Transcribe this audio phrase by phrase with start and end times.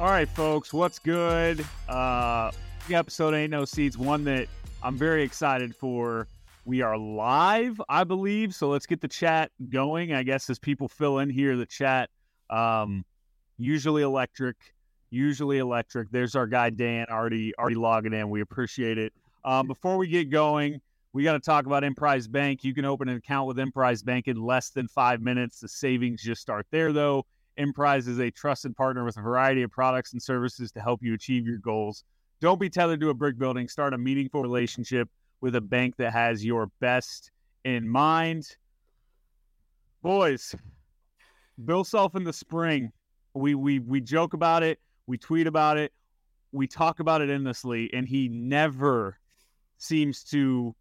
[0.00, 1.62] All right, folks, what's good?
[1.86, 2.50] Uh,
[2.88, 4.48] the episode ain't no Seats, One that
[4.82, 6.26] I'm very excited for.
[6.64, 8.54] We are live, I believe.
[8.54, 10.14] So let's get the chat going.
[10.14, 12.08] I guess as people fill in here, the chat
[12.48, 13.04] um,
[13.58, 14.56] usually electric,
[15.10, 16.10] usually electric.
[16.10, 18.30] There's our guy Dan already already logging in.
[18.30, 19.12] We appreciate it.
[19.44, 20.80] Um, before we get going,
[21.12, 22.64] we got to talk about Emprise Bank.
[22.64, 25.60] You can open an account with Emprise Bank in less than five minutes.
[25.60, 27.26] The savings just start there, though.
[27.56, 31.14] Emprise is a trusted partner with a variety of products and services to help you
[31.14, 32.04] achieve your goals.
[32.40, 33.68] Don't be tethered to a brick building.
[33.68, 35.08] Start a meaningful relationship
[35.40, 37.30] with a bank that has your best
[37.64, 38.56] in mind.
[40.02, 40.54] Boys,
[41.64, 42.92] Bill Self in the spring.
[43.34, 45.92] We we we joke about it, we tweet about it,
[46.52, 49.18] we talk about it endlessly, and he never
[49.78, 50.74] seems to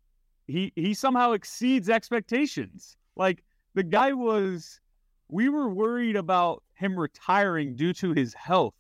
[0.48, 2.98] he he somehow exceeds expectations.
[3.16, 3.44] Like
[3.76, 4.80] the guy was
[5.30, 8.74] we were worried about him retiring due to his health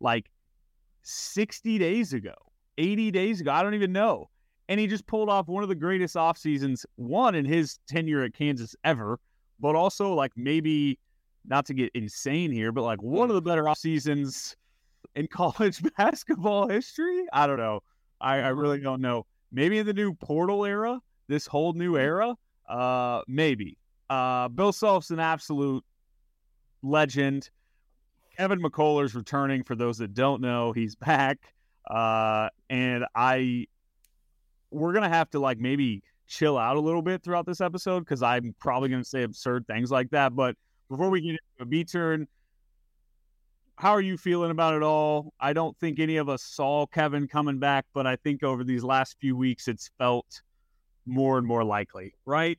[0.00, 0.30] like
[1.02, 2.34] 60 days ago,
[2.78, 3.50] 80 days ago.
[3.50, 4.30] I don't even know.
[4.68, 8.24] And he just pulled off one of the greatest off seasons, one in his tenure
[8.24, 9.18] at Kansas ever,
[9.60, 10.98] but also like maybe
[11.44, 14.56] not to get insane here, but like one of the better off seasons
[15.14, 17.26] in college basketball history.
[17.32, 17.80] I don't know.
[18.20, 19.26] I, I really don't know.
[19.52, 22.34] Maybe in the new portal era, this whole new era,
[22.68, 23.78] uh, maybe.
[24.10, 25.84] Uh, Bill Self's an absolute
[26.82, 27.50] legend.
[28.36, 29.62] Kevin McCullar's returning.
[29.62, 31.38] For those that don't know, he's back.
[31.88, 33.66] Uh, and I,
[34.70, 38.22] we're gonna have to like maybe chill out a little bit throughout this episode because
[38.22, 40.34] I'm probably gonna say absurd things like that.
[40.34, 40.56] But
[40.90, 42.26] before we get into a B turn,
[43.76, 45.32] how are you feeling about it all?
[45.38, 48.82] I don't think any of us saw Kevin coming back, but I think over these
[48.82, 50.42] last few weeks, it's felt
[51.04, 52.58] more and more likely, right?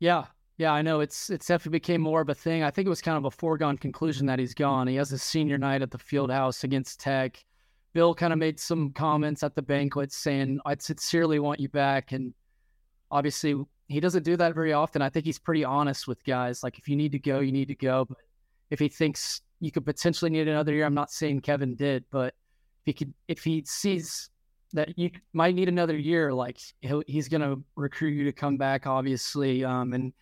[0.00, 0.24] Yeah,
[0.58, 2.62] yeah, I know it's it's definitely became more of a thing.
[2.62, 4.86] I think it was kind of a foregone conclusion that he's gone.
[4.86, 7.44] He has his senior night at the field house against Tech.
[7.92, 12.12] Bill kind of made some comments at the banquet saying, I'd sincerely want you back.
[12.12, 12.32] And
[13.10, 13.54] obviously
[13.88, 15.02] he doesn't do that very often.
[15.02, 16.62] I think he's pretty honest with guys.
[16.62, 18.06] Like if you need to go, you need to go.
[18.06, 18.18] But
[18.70, 22.34] if he thinks you could potentially need another year, I'm not saying Kevin did, but
[22.80, 24.30] if he could if he sees
[24.72, 29.62] that you might need another year, like he's gonna recruit you to come back, obviously.
[29.64, 30.12] Um, and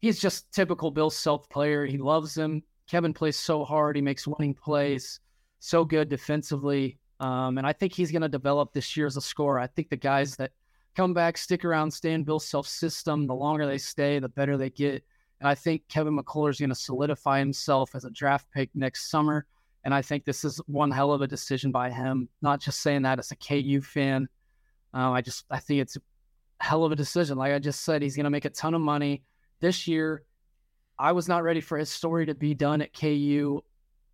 [0.00, 1.84] he's just typical Bill Self player.
[1.84, 2.62] He loves him.
[2.88, 3.96] Kevin plays so hard.
[3.96, 5.20] He makes winning plays,
[5.58, 6.98] so good defensively.
[7.20, 9.58] Um, and I think he's going to develop this year as a scorer.
[9.58, 10.52] I think the guys that
[10.96, 14.56] come back, stick around, stay in Bill Self system, the longer they stay, the better
[14.56, 15.04] they get.
[15.40, 19.10] And I think Kevin McCullar is going to solidify himself as a draft pick next
[19.10, 19.46] summer.
[19.84, 22.28] And I think this is one hell of a decision by him.
[22.42, 24.28] Not just saying that as a KU fan.
[24.92, 26.00] Um, I just I think it's a
[26.60, 27.38] hell of a decision.
[27.38, 29.22] Like I just said, he's going to make a ton of money
[29.60, 30.24] this year,
[30.98, 33.62] I was not ready for his story to be done at KU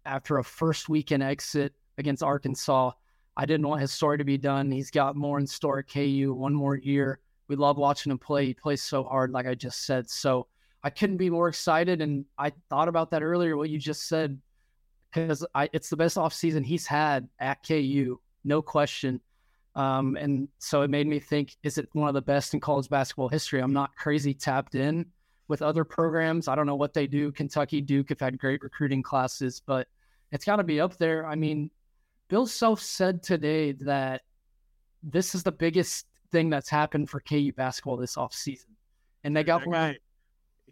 [0.05, 2.93] after a first weekend exit against Arkansas.
[3.37, 4.71] I didn't want his story to be done.
[4.71, 7.21] He's got more in store at KU, one more year.
[7.49, 8.47] We love watching him play.
[8.47, 10.09] He plays so hard, like I just said.
[10.09, 10.47] So
[10.83, 12.01] I couldn't be more excited.
[12.01, 14.39] And I thought about that earlier, what you just said,
[15.13, 19.21] because it's the best offseason he's had at KU, no question.
[19.75, 22.89] Um, and so it made me think, is it one of the best in college
[22.89, 23.61] basketball history?
[23.61, 25.07] I'm not crazy tapped in
[25.49, 26.49] with other programs.
[26.49, 27.29] I don't know what they do.
[27.29, 27.37] Mm-hmm.
[27.37, 29.89] Kentucky, Duke have had great recruiting classes, but
[30.33, 31.27] it's got to be up there.
[31.27, 31.71] I mean,
[32.29, 34.23] Bill Self said today that
[35.03, 38.67] this is the biggest thing that's happened for KU basketball this offseason.
[39.23, 39.99] And they got guy,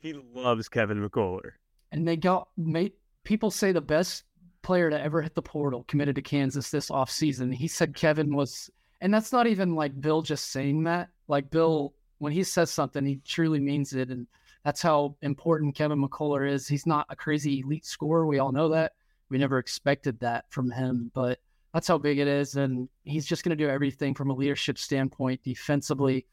[0.00, 1.52] he loves Kevin McCullar.
[1.92, 2.92] And they got made
[3.24, 4.24] people say the best
[4.62, 7.52] player to ever hit the portal committed to Kansas this offseason.
[7.52, 8.70] He said Kevin was
[9.02, 11.08] and that's not even like Bill just saying that.
[11.26, 14.10] Like Bill, when he says something, he truly means it.
[14.10, 14.28] And
[14.64, 16.68] that's how important Kevin McCullar is.
[16.68, 18.26] He's not a crazy elite scorer.
[18.26, 18.92] We all know that.
[19.28, 21.40] We never expected that from him, but
[21.72, 22.56] that's how big it is.
[22.56, 26.26] And he's just going to do everything from a leadership standpoint, defensively.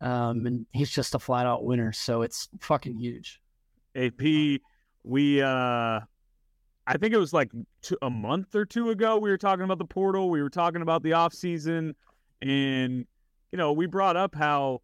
[0.00, 1.92] Um, and he's just a flat out winner.
[1.92, 3.40] So it's fucking huge.
[3.96, 4.60] AP,
[5.04, 6.00] we, uh,
[6.86, 7.50] I think it was like
[7.82, 10.30] two, a month or two ago, we were talking about the portal.
[10.30, 11.94] We were talking about the off season,
[12.40, 13.06] and
[13.52, 14.82] you know, we brought up how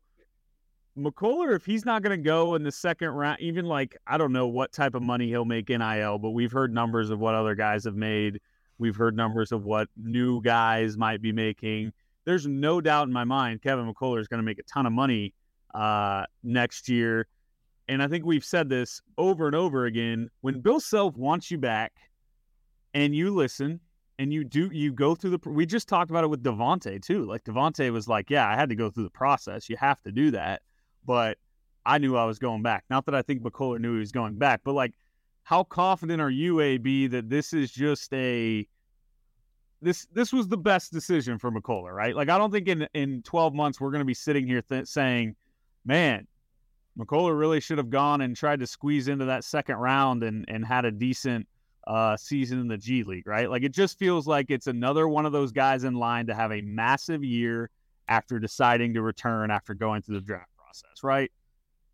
[0.98, 4.32] McCullar, if he's not going to go in the second round, even like I don't
[4.32, 7.34] know what type of money he'll make in NIL, but we've heard numbers of what
[7.34, 8.40] other guys have made.
[8.78, 11.92] We've heard numbers of what new guys might be making.
[12.24, 14.92] There's no doubt in my mind Kevin McCullar is going to make a ton of
[14.92, 15.34] money
[15.74, 17.26] uh, next year
[17.88, 20.28] and I think we've said this over and over again.
[20.42, 21.92] When Bill Self wants you back,
[22.94, 23.80] and you listen,
[24.18, 25.48] and you do, you go through the.
[25.48, 27.24] We just talked about it with Devonte too.
[27.24, 29.68] Like Devonte was like, "Yeah, I had to go through the process.
[29.68, 30.62] You have to do that."
[31.08, 31.38] But
[31.87, 32.84] I knew I was going back.
[32.90, 34.93] Not that I think McCullar knew he was going back, but like,
[35.43, 38.69] how confident are you, AB, that this is just a
[39.81, 42.14] this this was the best decision for McCullar, right?
[42.14, 44.87] Like, I don't think in in 12 months we're going to be sitting here th-
[44.87, 45.34] saying,
[45.87, 46.26] "Man,
[46.99, 50.62] McCullar really should have gone and tried to squeeze into that second round and and
[50.62, 51.49] had a decent
[51.87, 53.49] uh, season in the G League, right?
[53.49, 56.52] Like it just feels like it's another one of those guys in line to have
[56.52, 57.70] a massive year
[58.08, 61.30] after deciding to return after going through the draft process, right?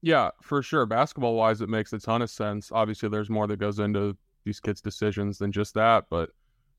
[0.02, 0.86] Yeah, for sure.
[0.86, 2.70] Basketball wise, it makes a ton of sense.
[2.72, 6.30] Obviously, there's more that goes into these kids' decisions than just that, but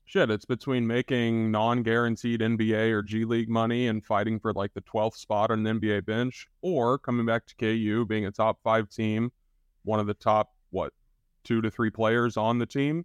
[0.04, 4.82] shit, it's between making non-guaranteed NBA or G League money and fighting for like the
[4.82, 8.88] 12th spot on an NBA bench, or coming back to KU, being a top five
[8.88, 9.32] team,
[9.82, 10.92] one of the top what
[11.44, 13.04] two to three players on the team,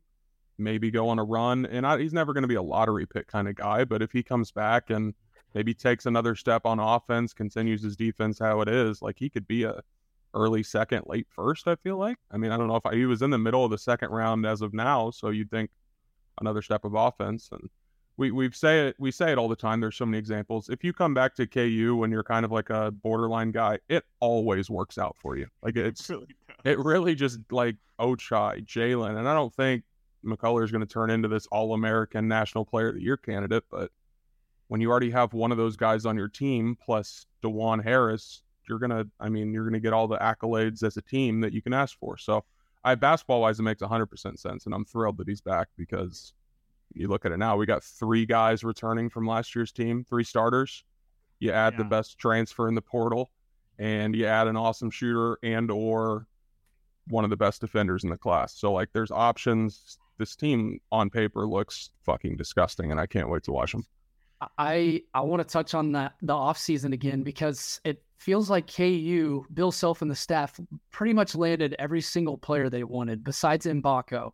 [0.60, 1.66] maybe go on a run.
[1.66, 4.12] And I, he's never going to be a lottery pick kind of guy, but if
[4.12, 5.16] he comes back and
[5.54, 9.48] maybe takes another step on offense, continues his defense how it is, like he could
[9.48, 9.82] be a
[10.34, 11.68] early second, late first.
[11.68, 12.18] I feel like.
[12.32, 14.10] I mean, I don't know if I, he was in the middle of the second
[14.12, 15.70] round as of now, so you'd think
[16.40, 17.50] another step of offense.
[17.52, 17.70] And
[18.18, 19.80] we we say it we say it all the time.
[19.80, 20.70] There's so many examples.
[20.70, 24.04] If you come back to KU when you're kind of like a borderline guy, it
[24.20, 25.48] always works out for you.
[25.62, 26.28] Like it's it really,
[26.64, 29.84] it really just like Ochai, Jalen, and I don't think
[30.26, 33.64] McCullar is going to turn into this All American National Player of the Year candidate,
[33.70, 33.92] but
[34.72, 38.80] when you already have one of those guys on your team plus Dajuan Harris, you're
[38.80, 41.74] gonna I mean you're gonna get all the accolades as a team that you can
[41.74, 42.18] ask for.
[42.18, 42.46] So
[42.82, 46.32] I basketball wise, it makes 100% sense, and I'm thrilled that he's back because
[46.94, 50.24] you look at it now, we got three guys returning from last year's team, three
[50.24, 50.86] starters.
[51.42, 51.80] You add yeah.
[51.80, 53.30] the best transfer in the portal,
[53.78, 56.28] and you add an awesome shooter and or
[57.10, 58.58] one of the best defenders in the class.
[58.58, 59.98] So like, there's options.
[60.18, 63.86] This team on paper looks fucking disgusting, and I can't wait to watch them.
[64.58, 68.72] I I want to touch on that the off season again because it feels like
[68.72, 70.60] KU, Bill Self and the staff
[70.92, 74.32] pretty much landed every single player they wanted besides Mgbako.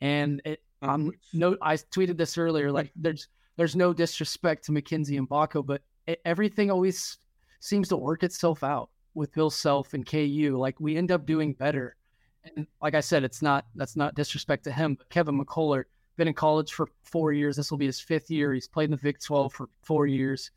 [0.00, 5.18] And it um no I tweeted this earlier like there's there's no disrespect to Mackenzie
[5.18, 7.18] Mgbako, but it, everything always
[7.60, 10.56] seems to work itself out with Bill Self and KU.
[10.58, 11.96] Like we end up doing better.
[12.44, 15.84] And like I said, it's not that's not disrespect to him, but Kevin McCullar
[16.22, 17.56] been in college for four years.
[17.56, 18.54] This will be his fifth year.
[18.54, 20.52] He's played in the Big 12 for four years.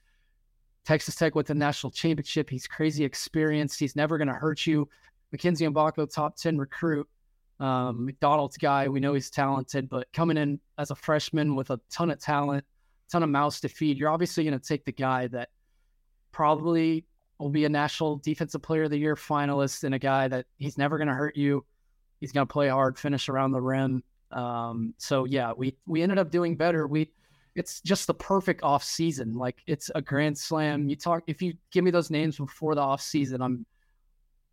[0.83, 2.51] Texas Tech with the national championship.
[2.51, 3.79] He's crazy experienced.
[3.79, 4.87] He's never going to hurt you.
[5.31, 7.09] Mackenzie Mgbako, top 10 recruit.
[7.59, 8.87] Um, McDonald's guy.
[8.87, 12.63] We know he's talented, but coming in as a freshman with a ton of talent,
[13.09, 15.49] ton of mouths to feed, you're obviously going to take the guy that
[16.31, 17.05] probably
[17.39, 20.77] will be a national defensive player of the year finalist and a guy that he's
[20.77, 21.65] never going to hurt you.
[22.19, 24.03] He's going to play hard, finish around the rim.
[24.35, 26.87] Um, so yeah, we we ended up doing better.
[26.87, 27.11] We
[27.55, 29.33] it's just the perfect off season.
[29.33, 30.89] Like it's a grand slam.
[30.89, 33.65] You talk if you give me those names before the off season, I'm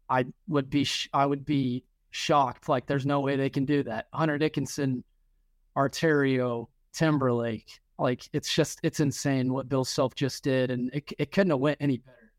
[0.08, 2.68] I would be sh- I would be shocked.
[2.68, 4.06] Like there's no way they can do that.
[4.14, 5.02] Hunter Dickinson,
[5.76, 7.80] Arterio, Timberlake.
[7.98, 11.60] Like it's just it's insane what Bill Self just did, and it it couldn't have
[11.60, 12.32] went any better.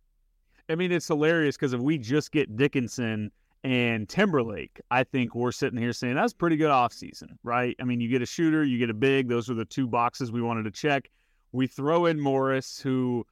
[0.70, 3.32] I mean, it's hilarious because if we just get Dickinson
[3.64, 7.76] and Timberlake, I think we're sitting here saying that's pretty good offseason, right?
[7.80, 9.30] I mean, you get a shooter, you get a big.
[9.30, 11.10] Those are the two boxes we wanted to check.
[11.54, 13.26] We throw in Morris, who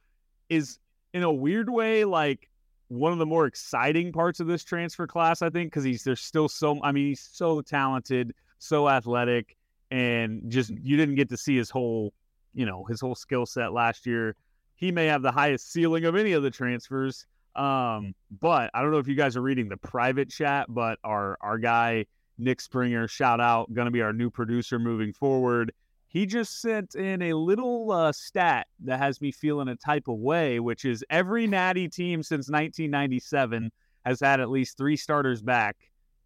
[0.48, 0.78] is
[1.12, 2.48] in a weird way like
[2.88, 6.20] one of the more exciting parts of this transfer class, I think, because he's there's
[6.20, 9.56] still so I mean, he's so talented, so athletic,
[9.90, 12.14] and just you didn't get to see his whole,
[12.54, 14.34] you know, his whole skill set last year.
[14.76, 17.26] He may have the highest ceiling of any of the transfers.
[17.54, 21.36] Um, but I don't know if you guys are reading the private chat, but our
[21.40, 22.06] our guy
[22.38, 25.72] Nick Springer, shout out, going to be our new producer moving forward.
[26.08, 30.18] He just sent in a little uh, stat that has me feeling a type of
[30.18, 33.70] way, which is every Natty team since 1997
[34.04, 35.76] has had at least three starters back,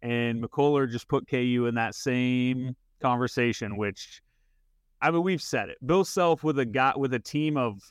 [0.01, 3.77] and McCullar just put KU in that same conversation.
[3.77, 4.21] Which,
[5.01, 5.77] I mean, we've said it.
[5.85, 7.81] Bill Self with a got with a team of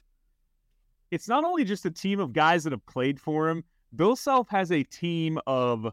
[1.11, 3.65] it's not only just a team of guys that have played for him.
[3.95, 5.93] Bill Self has a team of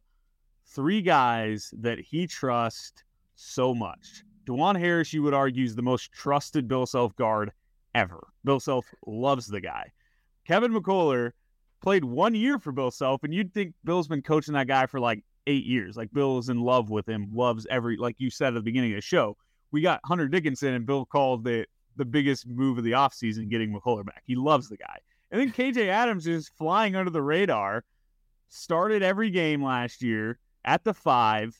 [0.66, 3.04] three guys that he trusts
[3.36, 4.24] so much.
[4.46, 7.52] Dajuan Harris, you would argue, is the most trusted Bill Self guard
[7.96, 8.28] ever.
[8.44, 9.92] Bill Self loves the guy.
[10.46, 11.32] Kevin McCullar
[11.82, 15.00] played one year for Bill Self, and you'd think Bill's been coaching that guy for
[15.00, 15.96] like eight years.
[15.96, 18.92] Like Bill is in love with him, loves every like you said at the beginning
[18.92, 19.38] of the show.
[19.72, 23.74] We got Hunter Dickinson, and Bill called it the biggest move of the offseason getting
[23.74, 24.24] McCullar back.
[24.26, 24.98] He loves the guy.
[25.32, 27.84] And then KJ Adams is flying under the radar,
[28.50, 31.60] started every game last year at the five,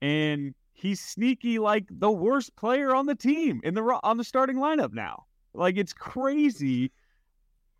[0.00, 4.56] and he's sneaky like the worst player on the team in the on the starting
[4.56, 5.24] lineup now.
[5.54, 6.92] Like it's crazy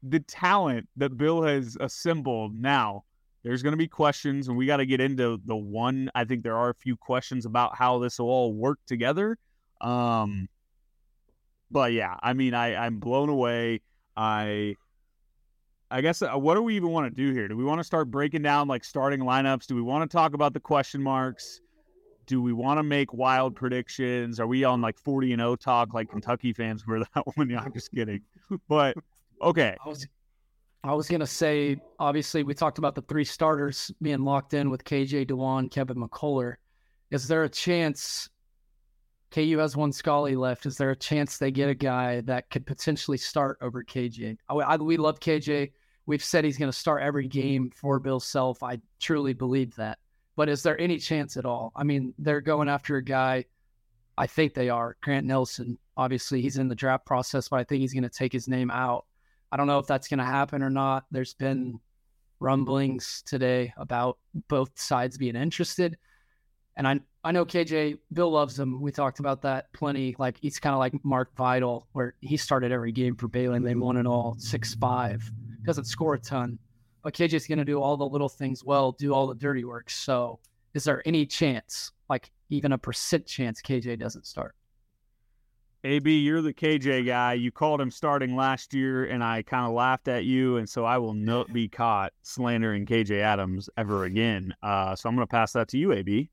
[0.02, 3.04] the talent that Bill has assembled now.
[3.42, 6.10] There's going to be questions, and we got to get into the one.
[6.14, 9.38] I think there are a few questions about how this will all work together.
[9.80, 10.48] Um,
[11.70, 13.80] but yeah, I mean, I I'm blown away.
[14.16, 14.76] I
[15.90, 17.46] I guess uh, what do we even want to do here?
[17.46, 19.66] Do we want to start breaking down like starting lineups?
[19.66, 21.60] Do we want to talk about the question marks?
[22.26, 24.40] Do we want to make wild predictions?
[24.40, 27.50] Are we on like 40 and 0 talk like Kentucky fans were that one?
[27.50, 28.22] Yeah, I'm just kidding.
[28.68, 28.96] But
[29.42, 29.76] okay.
[29.84, 30.06] I was,
[30.82, 34.84] I was gonna say, obviously, we talked about the three starters being locked in with
[34.84, 36.56] KJ Dajuan, Kevin McCullar.
[37.10, 38.28] Is there a chance
[39.34, 40.64] KU has one Scully left?
[40.64, 44.36] Is there a chance they get a guy that could potentially start over KJ?
[44.48, 45.72] I, I, we love KJ.
[46.06, 48.62] We've said he's going to start every game for Bill Self.
[48.62, 49.98] I truly believe that.
[50.36, 51.72] But is there any chance at all?
[51.74, 53.46] I mean, they're going after a guy.
[54.16, 55.78] I think they are Grant Nelson.
[55.96, 58.70] Obviously, he's in the draft process, but I think he's going to take his name
[58.70, 59.04] out.
[59.50, 61.06] I don't know if that's going to happen or not.
[61.10, 61.80] There's been
[62.38, 65.98] rumblings today about both sides being interested.
[66.76, 68.82] And I I know KJ Bill loves him.
[68.82, 70.14] We talked about that plenty.
[70.18, 73.66] Like he's kind of like Mark Vital, where he started every game for Baylor and
[73.66, 75.30] they won it all six five.
[75.64, 76.58] Doesn't score a ton,
[77.02, 79.88] but KJ's going to do all the little things well, do all the dirty work.
[79.88, 80.38] So,
[80.74, 84.54] is there any chance, like even a percent chance, KJ doesn't start?
[85.84, 87.34] AB, you're the KJ guy.
[87.34, 90.84] You called him starting last year, and I kind of laughed at you, and so
[90.84, 94.54] I will not be caught slandering KJ Adams ever again.
[94.62, 96.30] Uh, so I'm going to pass that to you, AB.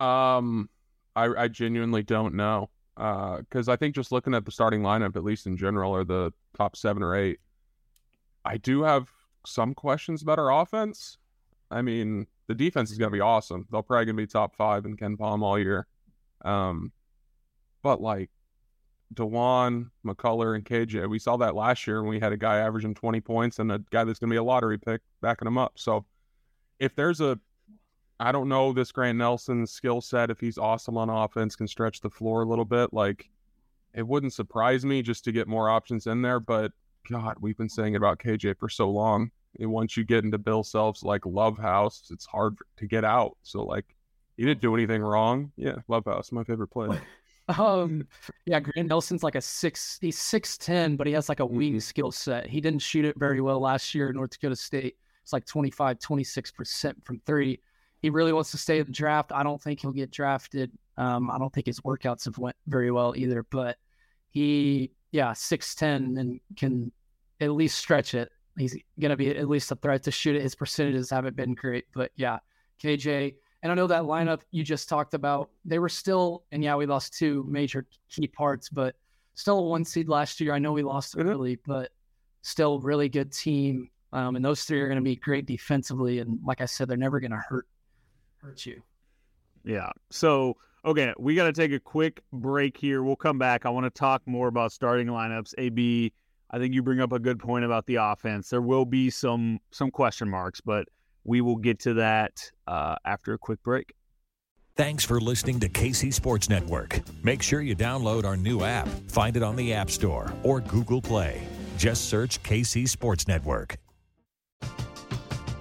[0.00, 0.68] Um,
[1.16, 5.16] I, I genuinely don't know Uh, because I think just looking at the starting lineup,
[5.16, 7.38] at least in general, or the top seven or eight,
[8.44, 9.08] I do have
[9.46, 11.18] some questions about our offense.
[11.70, 13.66] I mean, the defense is going to be awesome.
[13.70, 15.86] They'll probably going to be top five in KenPom all year.
[16.44, 16.92] Um,
[17.82, 18.30] but like
[19.14, 22.94] Dajuan, McCullar, and KJ, we saw that last year when we had a guy averaging
[22.94, 25.72] 20 points and a guy that's going to be a lottery pick backing him up.
[25.76, 26.04] So
[26.78, 27.38] if there's a
[28.20, 30.30] I don't know this Grant Nelson's skill set.
[30.30, 32.92] If he's awesome on offense, can stretch the floor a little bit.
[32.92, 33.30] Like,
[33.94, 36.40] it wouldn't surprise me just to get more options in there.
[36.40, 36.72] But
[37.08, 39.30] God, we've been saying it about KJ for so long.
[39.60, 43.36] And once you get into Bill Self's like Love House, it's hard to get out.
[43.42, 43.84] So like,
[44.36, 45.52] he didn't do anything wrong.
[45.56, 46.98] Yeah, Love House, my favorite play.
[47.58, 48.06] Um,
[48.44, 49.96] yeah, Grant Nelson's like a six.
[50.02, 51.78] He's six ten, but he has like a wing mm-hmm.
[51.78, 52.46] skill set.
[52.46, 54.96] He didn't shoot it very well last year at North Dakota State.
[55.22, 57.58] It's like 25, 26 percent from three
[58.00, 59.32] he really wants to stay in the draft.
[59.32, 60.70] I don't think he'll get drafted.
[60.96, 63.76] Um, I don't think his workouts have went very well either, but
[64.30, 66.92] he, yeah, six ten and can
[67.40, 68.30] at least stretch it.
[68.56, 70.42] He's gonna be at least a threat to shoot it.
[70.42, 72.38] His percentages haven't been great, but yeah,
[72.82, 73.34] KJ.
[73.62, 76.86] And I know that lineup you just talked about, they were still, and yeah, we
[76.86, 78.94] lost two major key parts, but
[79.34, 80.52] still a one seed last year.
[80.52, 81.28] I know we lost mm-hmm.
[81.28, 81.90] early, but
[82.42, 83.90] still really good team.
[84.12, 86.20] Um, and those three are going to be great defensively.
[86.20, 87.66] And like I said, they're never going to hurt
[88.42, 88.82] hurt you.
[89.64, 89.90] Yeah.
[90.10, 93.02] So, okay, we got to take a quick break here.
[93.02, 93.66] We'll come back.
[93.66, 95.54] I want to talk more about starting lineups.
[95.58, 96.12] AB,
[96.50, 98.48] I think you bring up a good point about the offense.
[98.48, 100.88] There will be some some question marks, but
[101.24, 103.92] we will get to that uh, after a quick break.
[104.76, 107.00] Thanks for listening to KC Sports Network.
[107.24, 108.86] Make sure you download our new app.
[109.08, 111.42] Find it on the App Store or Google Play.
[111.76, 113.76] Just search KC Sports Network.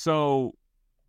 [0.00, 0.54] So,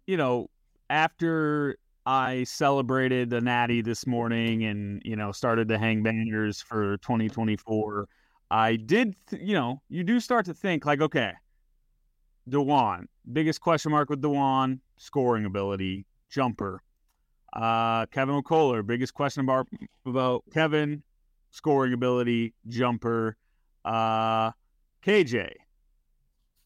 [0.06, 0.50] you know,
[0.90, 6.98] after I celebrated the Natty this morning and, you know, started to hang banners for
[6.98, 8.10] 2024,
[8.50, 11.32] I did, th- you know, you do start to think like, okay,
[12.50, 16.82] Dajuan, biggest question mark with Dajuan, scoring ability, jumper.
[17.54, 19.68] Uh, Kevin McCullar, biggest question about,
[20.06, 21.02] about Kevin,
[21.52, 23.38] scoring ability, jumper.
[23.86, 24.52] Uh,
[25.06, 25.54] KJ,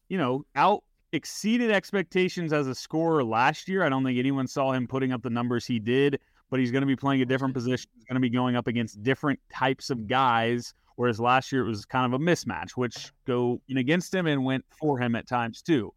[0.08, 0.82] you know, out
[1.12, 3.84] exceeded expectations as a scorer last year.
[3.84, 6.82] I don't think anyone saw him putting up the numbers he did, but he's going
[6.82, 7.90] to be playing a different position.
[7.94, 10.74] He's going to be going up against different types of guys.
[10.96, 14.44] Whereas last year it was kind of a mismatch, which go in against him and
[14.44, 15.92] went for him at times too.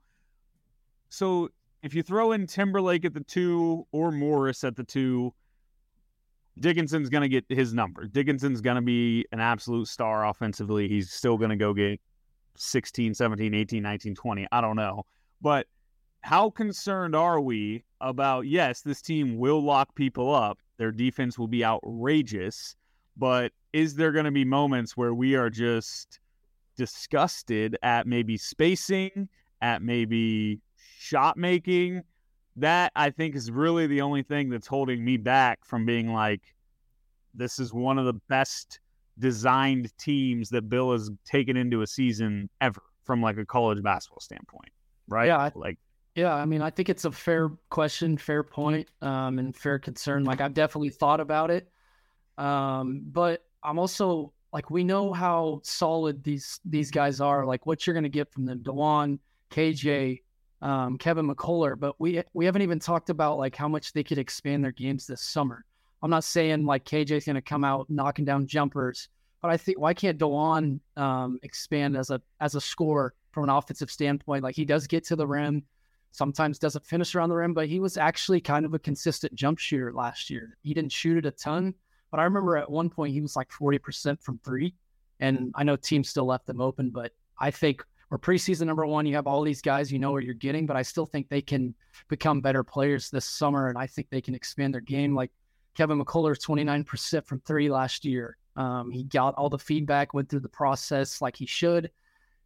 [1.10, 1.50] So
[1.84, 5.34] if you throw in Timberlake at the two or Morris at the two,
[6.60, 8.06] Dickinson's going to get his number.
[8.06, 10.90] Dickinson's going to be an absolute star offensively.
[10.90, 12.02] He's still going to go get
[12.60, 14.48] 16, 17, 18, 19, 20.
[14.52, 15.06] I don't know.
[15.42, 15.68] But
[16.22, 21.48] how concerned are we about, yes, this team will lock people up, their defense will
[21.48, 22.76] be outrageous,
[23.18, 26.20] but is there going to be moments where we are just
[26.76, 29.30] disgusted at maybe spacing,
[29.62, 30.60] at maybe
[30.98, 32.04] shot making?
[32.56, 36.42] That I think is really the only thing that's holding me back from being like,
[37.34, 38.80] this is one of the best
[39.20, 44.22] designed teams that Bill has taken into a season ever from like a college basketball
[44.22, 44.72] standpoint,
[45.08, 45.28] right?
[45.28, 45.78] Yeah, I, like
[46.16, 46.34] yeah.
[46.34, 50.24] I mean, I think it's a fair question, fair point, um, and fair concern.
[50.24, 51.70] Like I've definitely thought about it,
[52.38, 57.46] um, but I'm also like we know how solid these these guys are.
[57.46, 59.20] Like what you're going to get from them, Dajuan,
[59.52, 60.22] KJ,
[60.62, 64.18] um, Kevin McCullar, but we we haven't even talked about like how much they could
[64.18, 65.66] expand their games this summer.
[66.02, 69.10] I'm not saying like KJ's going to come out knocking down jumpers,
[69.42, 73.50] but I think why can't Dajuan um, expand as a as a scorer from an
[73.50, 74.44] offensive standpoint?
[74.44, 75.64] Like he does get to the rim,
[76.12, 79.60] sometimes doesn't finish around the rim, but he was actually kind of a consistent jump
[79.60, 80.58] shooter last year.
[80.64, 81.74] He didn't shoot it a ton,
[82.12, 84.74] but I remember at one point he was like 40% from three.
[85.20, 89.06] And I know teams still left them open, but I think we're preseason number one.
[89.06, 91.42] You have all these guys, you know what you're getting, but I still think they
[91.42, 91.76] can
[92.08, 93.68] become better players this summer.
[93.68, 95.14] And I think they can expand their game.
[95.14, 95.32] Like
[95.76, 98.38] Kevin McCullar, 29% from three last year.
[98.56, 101.92] Um, he got all the feedback, went through the process like he should.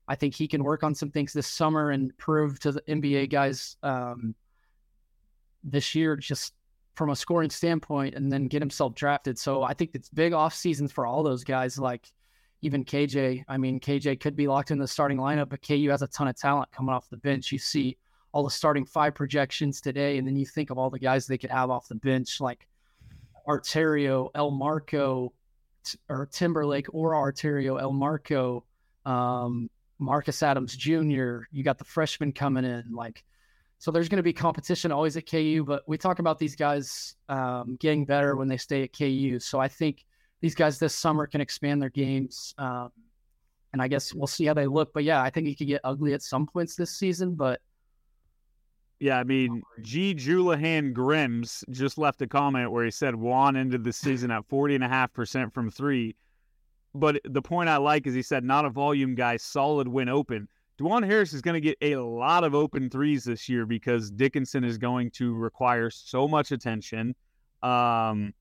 [0.07, 3.31] I think he can work on some things this summer and prove to the NBA
[3.31, 4.35] guys um,
[5.63, 6.53] this year just
[6.95, 9.39] from a scoring standpoint and then get himself drafted.
[9.39, 12.11] So I think it's big off seasons for all those guys, like
[12.61, 13.45] even KJ.
[13.47, 16.27] I mean, KJ could be locked in the starting lineup, but KU has a ton
[16.27, 17.51] of talent coming off the bench.
[17.51, 17.97] You see
[18.31, 21.37] all the starting five projections today, and then you think of all the guys they
[21.37, 22.67] could have off the bench, like
[23.47, 25.29] Arterio, Elmarko,
[26.09, 28.63] or Timberlake or Arterio, Elmarko,
[29.09, 31.41] um, Marcus Adams Jr.
[31.51, 33.23] You got the freshmen coming in, like
[33.79, 33.91] so.
[33.91, 37.77] There's going to be competition always at KU, but we talk about these guys um,
[37.79, 39.39] getting better when they stay at KU.
[39.39, 40.05] So I think
[40.41, 42.91] these guys this summer can expand their games, um,
[43.71, 44.93] and I guess we'll see how they look.
[44.93, 47.59] But yeah, I think it could get ugly at some points this season, but.
[48.99, 50.13] Yeah, I mean, G.
[50.13, 55.53] Julihan Grims just left a comment where he said Juan ended the season at 40.5%
[55.53, 56.15] from three.
[56.95, 60.47] but the point I like is he said not a volume guy, solid when open.
[60.79, 64.63] Dajuan Harris is going to get a lot of open threes this year because Dickinson
[64.63, 67.15] is going to require so much attention.
[67.61, 68.33] Um,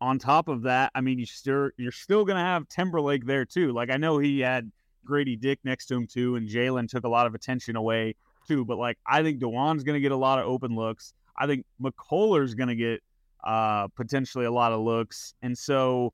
[0.00, 3.44] on top of that, I mean, you still you're still going to have Timberlake there
[3.44, 3.72] too.
[3.72, 4.70] Like I know he had
[5.04, 8.14] Grady Dick next to him too, and Jalen took a lot of attention away
[8.46, 8.64] too.
[8.64, 11.12] But like I think Dajuan's going to get a lot of open looks.
[11.36, 13.02] I think McCullar's going to get
[13.44, 16.12] uh, potentially a lot of looks, and so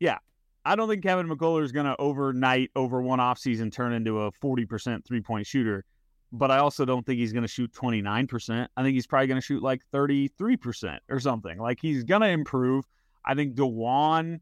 [0.00, 0.18] yeah,
[0.64, 4.32] I don't think Kevin McCullar is going to overnight over one offseason turn into a
[4.32, 5.84] 40% three point shooter.
[6.32, 8.66] But I also don't think he's going to shoot 29%.
[8.76, 11.58] I think he's probably going to shoot like 33% or something.
[11.58, 12.84] Like he's going to improve.
[13.24, 14.40] I think Dajuan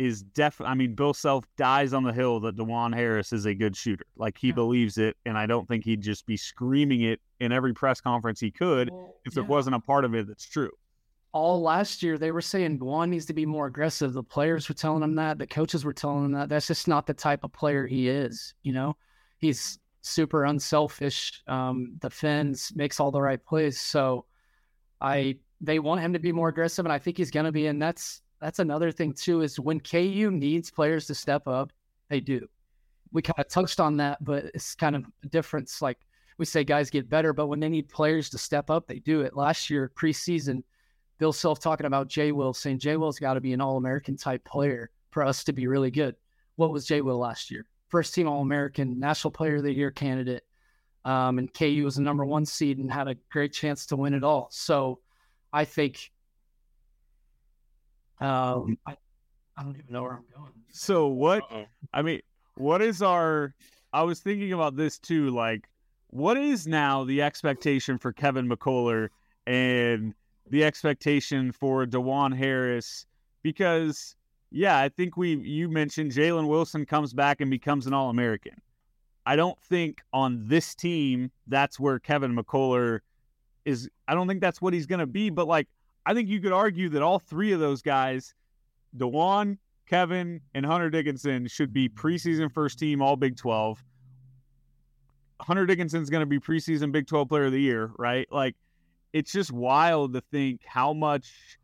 [0.00, 3.54] is definitely, I mean, Bill Self dies on the hill that Dajuan Harris is a
[3.54, 4.06] good shooter.
[4.16, 4.54] Like he yeah.
[4.54, 5.16] believes it.
[5.26, 8.90] And I don't think he'd just be screaming it in every press conference he could
[8.90, 9.42] well, if yeah.
[9.42, 10.70] there wasn't a part of it that's true
[11.32, 14.12] all last year they were saying Juan needs to be more aggressive.
[14.12, 15.38] The players were telling him that.
[15.38, 16.48] The coaches were telling him that.
[16.48, 18.54] That's just not the type of player he is.
[18.62, 18.96] You know,
[19.38, 23.80] he's super unselfish, um, defends, makes all the right plays.
[23.80, 24.26] So
[25.00, 27.66] I they want him to be more aggressive, and I think he's going to be.
[27.66, 31.72] And that's that's another thing too is when KU needs players to step up,
[32.08, 32.48] they do.
[33.12, 35.82] We kind of touched on that, but it's kind of a difference.
[35.82, 35.98] Like
[36.38, 39.20] we say, guys get better, but when they need players to step up, they do
[39.22, 39.36] it.
[39.36, 40.62] Last year preseason
[41.18, 44.16] Bill Self talking about Jay Will, saying Jay Will's got to be an All American
[44.16, 46.16] type player for us to be really good.
[46.56, 47.66] What was Jay Will last year?
[47.88, 50.44] First team All American, National Player of the Year candidate.
[51.04, 54.14] Um, and KU was the number one seed and had a great chance to win
[54.14, 54.48] it all.
[54.50, 55.00] So
[55.52, 56.10] I think
[58.20, 58.96] um, I,
[59.56, 60.52] I don't even know where I'm going.
[60.70, 61.42] So what?
[61.44, 61.66] Uh-oh.
[61.92, 62.20] I mean,
[62.56, 63.54] what is our?
[63.92, 65.30] I was thinking about this too.
[65.30, 65.68] Like,
[66.08, 69.08] what is now the expectation for Kevin McCullar
[69.46, 70.14] and
[70.48, 73.06] the expectation for Dajuan Harris
[73.42, 74.16] because
[74.50, 78.60] yeah, I think we you mentioned Jalen Wilson comes back and becomes an All American.
[79.26, 83.00] I don't think on this team that's where Kevin McCullar
[83.64, 83.88] is.
[84.08, 85.30] I don't think that's what he's going to be.
[85.30, 85.68] But like,
[86.06, 88.34] I think you could argue that all three of those guys,
[88.96, 93.82] Dajuan, Kevin, and Hunter Dickinson, should be preseason first team All Big Twelve.
[95.40, 98.26] Hunter Dickinson's going to be preseason Big Twelve Player of the Year, right?
[98.30, 98.56] Like
[99.12, 101.58] it's just wild to think how much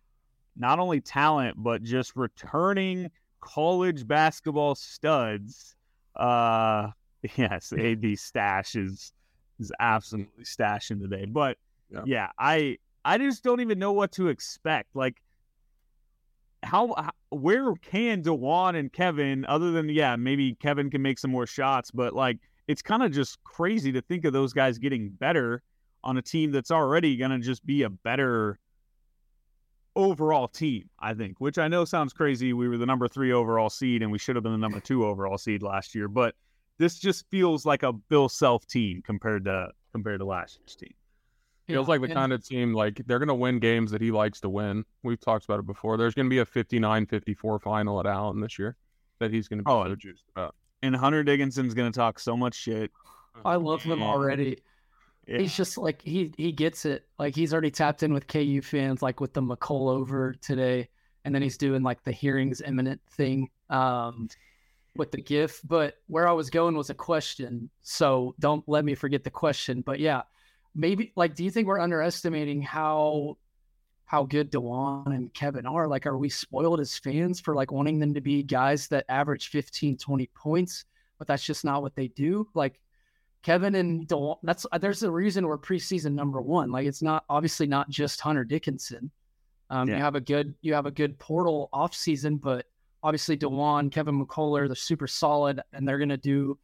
[0.57, 5.77] not only talent but just returning college basketball studs.
[6.15, 6.89] Uh,
[7.37, 9.13] yes, AD stash is
[9.59, 11.25] is absolutely stashing today.
[11.25, 11.57] But
[11.91, 12.03] yeah.
[12.05, 14.97] yeah, I I just don't even know what to expect.
[14.97, 15.23] Like
[16.65, 21.47] how, where can Dajuan and Kevin, other than yeah, maybe Kevin can make some more
[21.47, 25.63] shots, but like it's kind of just crazy to think of those guys getting better
[26.03, 28.59] on a team that's already going to just be a better
[29.95, 32.53] overall team, I think, which I know sounds crazy.
[32.53, 35.07] We were the number three overall seed and we should have been the number two
[35.07, 36.35] overall seed last year, but
[36.79, 40.93] this just feels like a Bill Self team compared to compared to last year's team.
[41.67, 44.41] Feels like the kind of team like they're going to win games that he likes
[44.41, 44.85] to win.
[45.03, 45.97] We've talked about it before.
[45.97, 48.77] There's going to be a 59-54 final at Allen this year
[49.19, 50.55] that he's going to be oh, so juiced about.
[50.83, 52.93] And Hunter Dickinson's going to talk so much shit.
[53.45, 54.59] I love him already.
[55.27, 55.39] Yeah.
[55.39, 57.07] He's just like he he gets it.
[57.19, 60.89] Like he's already tapped in with KU fans, like with the McCall over today,
[61.25, 64.29] and then he's doing like the hearings imminent thing um,
[64.95, 65.61] with the GIF.
[65.65, 69.81] But where I was going was a question, so don't let me forget the question.
[69.81, 70.23] But yeah,
[70.77, 73.39] maybe like, do you think we're underestimating how
[74.05, 75.89] how good Dajuan and Kevin are?
[75.89, 79.49] Like, are we spoiled as fans for like wanting them to be guys that average
[79.49, 80.85] 15, 20 points,
[81.19, 82.49] but that's just not what they do?
[82.55, 82.79] Like
[83.43, 86.71] Kevin and Del- that's there's a reason we're preseason number one.
[86.71, 89.11] Like it's not obviously not just Hunter Dickinson.
[89.71, 89.97] Um, yeah.
[89.97, 92.67] You have a good you have a good portal off season, but
[93.03, 96.59] obviously Dajuan, Kevin McCullar, they're super solid, and they're gonna do.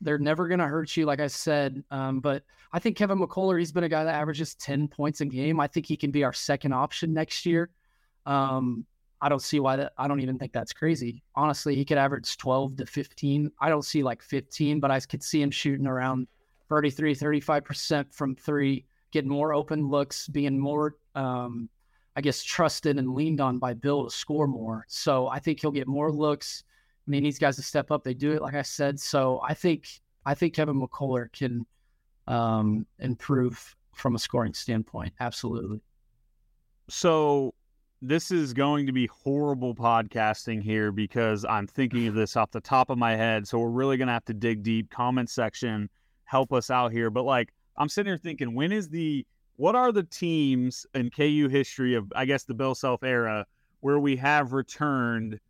[0.00, 1.82] They're never gonna hurt you, like I said.
[1.90, 5.26] Um, but I think Kevin McCullar, he's been a guy that averages ten points a
[5.26, 5.60] game.
[5.60, 7.70] I think he can be our second option next year.
[8.26, 8.86] Um,
[9.24, 9.92] I don't see why that.
[9.96, 11.22] I don't even think that's crazy.
[11.34, 13.50] Honestly, he could average 12 to 15.
[13.58, 16.26] I don't see like 15, but I could see him shooting around
[16.68, 21.70] 33, 35% from three, getting more open looks, being more, um,
[22.16, 24.84] I guess, trusted and leaned on by Bill to score more.
[24.88, 26.64] So I think he'll get more looks.
[27.06, 28.02] I mean, these guys to step up.
[28.02, 28.98] They do it, like I said.
[28.98, 29.88] So I think
[30.24, 31.66] I think Kevin McCullar can
[32.26, 35.12] um, improve from a scoring standpoint.
[35.20, 35.80] Absolutely.
[36.88, 37.54] So
[38.00, 42.60] this is going to be horrible podcasting here because I'm thinking of this off the
[42.60, 43.46] top of my head.
[43.46, 44.90] So we're really going to have to dig deep.
[44.90, 45.88] Comment section,
[46.24, 47.10] help us out here.
[47.10, 51.48] But like, I'm sitting here thinking, when is the, what are the teams in KU
[51.48, 53.46] history of, I guess, the Bill Self era
[53.80, 55.40] where we have returned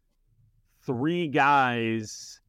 [0.87, 2.41] three guys.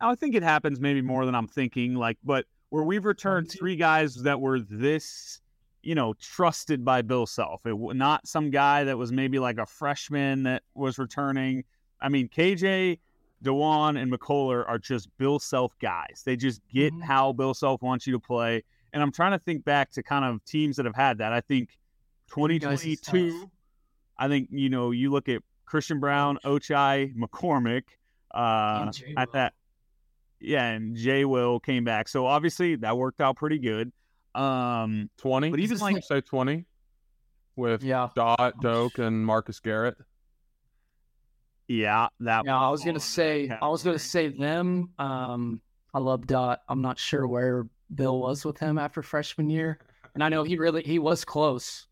[0.00, 1.94] I think it happens maybe more than I'm thinking.
[1.94, 5.40] Like, but where we've returned three guys that were this,
[5.82, 7.64] you know, trusted by Bill Self.
[7.66, 11.64] It not some guy that was maybe like a freshman that was returning.
[12.00, 12.98] I mean, KJ,
[13.44, 16.22] Dajuan, and McCullar are just Bill Self guys.
[16.24, 17.02] They just get mm-hmm.
[17.02, 18.64] how Bill Self wants you to play.
[18.92, 21.32] And I'm trying to think back to kind of teams that have had that.
[21.32, 21.78] I think
[22.28, 23.50] 2022.
[24.18, 27.82] I think you know you look at Christian Braun, Ochai, McCormack
[28.34, 29.54] uh, at that.
[30.40, 32.08] Yeah, and Jay Will came back.
[32.08, 33.92] So obviously that worked out pretty good.
[34.34, 36.64] Um, twenty, but even like say twenty
[37.54, 38.08] with yeah.
[38.14, 39.96] Dot, Doak, and Marcus Garrett.
[41.68, 42.44] Yeah, that.
[42.44, 44.90] Yeah, I was gonna say, I was gonna say them.
[44.98, 45.60] Um,
[45.94, 46.60] I love Dot.
[46.68, 49.78] I'm not sure where Bill was with him after freshman year,
[50.14, 51.86] and I know he really he was close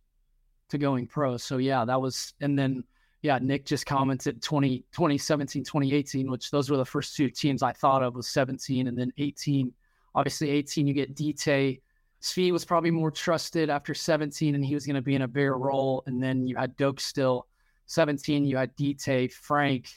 [0.71, 1.37] to going pro.
[1.37, 2.85] So yeah, that was, and then
[3.23, 7.73] yeah, Nick just commented 20, 2017, 2018, which those were the first two teams I
[7.73, 9.73] thought of was 17 and then 18.
[10.15, 11.83] Obviously, 18, you get Dite.
[12.23, 15.29] Svi was probably more trusted after 17, and he was going to be in a
[15.29, 16.03] bigger role.
[16.07, 17.47] And then you had Doak still.
[17.87, 19.89] 17, you had Dite, Frank,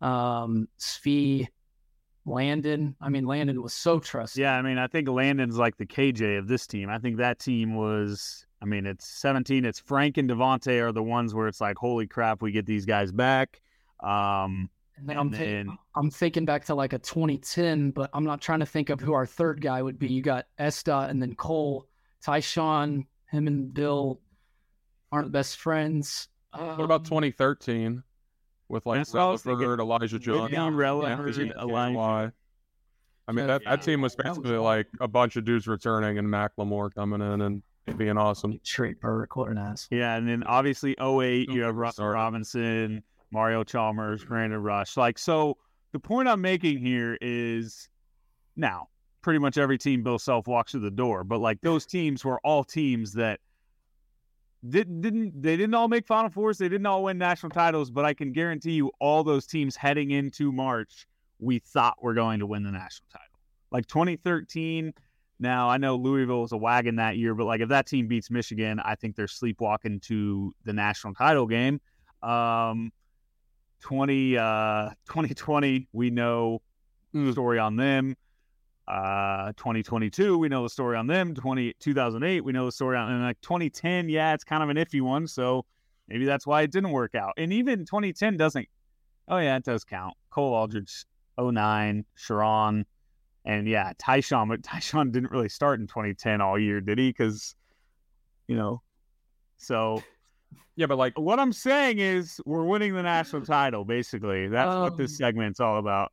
[0.00, 1.46] um, Svi,
[2.26, 2.94] Landon.
[3.00, 4.40] I mean, Landon was so trusted.
[4.40, 6.90] Yeah, I mean, I think Landon's like the KJ of this team.
[6.90, 9.64] I think that team was I mean, it's 17.
[9.64, 12.84] It's Frank and Devonte are the ones where it's like, holy crap, we get these
[12.84, 13.60] guys back.
[14.00, 15.78] Um, and then, I'm, then...
[15.96, 19.14] I'm thinking back to like a 2010, but I'm not trying to think of who
[19.14, 20.08] our third guy would be.
[20.08, 21.86] You got Esta and then Cole,
[22.22, 24.20] Tyshawn, him and Bill
[25.10, 26.28] aren't the best friends.
[26.52, 28.02] Um, what about 2013
[28.68, 30.50] with like Releford, Elijah John?
[30.50, 32.32] Yeah, Releford, Elijah.
[33.26, 36.92] I mean, that, that team was basically like a bunch of dudes returning and McLemore
[36.92, 37.62] coming in and
[37.96, 38.58] being awesome.
[38.62, 39.88] Straight Burke, what an ass.
[39.90, 44.96] Yeah, and then obviously 08, you have Russ Robinson, Mario Chalmers, Brandon Rush.
[44.96, 45.56] Like, so
[45.92, 47.88] the point I'm making here is
[48.56, 48.88] now
[49.22, 52.40] pretty much every team Bill Self walks through the door, but like those teams were
[52.44, 53.40] all teams that
[54.68, 58.04] didn't didn't they didn't all make Final Fours, they didn't all win national titles, but
[58.04, 61.06] I can guarantee you all those teams heading into March,
[61.38, 63.26] we thought we're going to win the national title.
[63.70, 64.92] Like 2013
[65.40, 68.30] now I know Louisville was a wagon that year, but like if that team beats
[68.30, 71.80] Michigan, I think they're sleepwalking to the national title game.
[72.22, 72.92] Um,
[73.80, 76.60] 20, uh, 2020, we know
[77.14, 78.16] the story on them.
[78.86, 81.34] Uh, 2022, we know the story on them.
[81.34, 84.08] 20, 2008, we know the story on and like 2010.
[84.08, 85.64] Yeah, it's kind of an iffy one, so
[86.08, 87.32] maybe that's why it didn't work out.
[87.38, 88.68] And even 2010 doesn't.
[89.28, 90.14] Oh yeah, it does count.
[90.30, 91.04] Cole Aldrich,
[91.38, 92.84] 09, Sherron,
[93.44, 97.08] and yeah, Tyshawn, but Tyshawn didn't really start in 2010 all year, did he?
[97.08, 97.54] Because,
[98.48, 98.82] you know,
[99.58, 100.02] so.
[100.76, 104.48] Yeah, but like what I'm saying is we're winning the national title, basically.
[104.48, 106.12] That's um, what this um, segment's all about.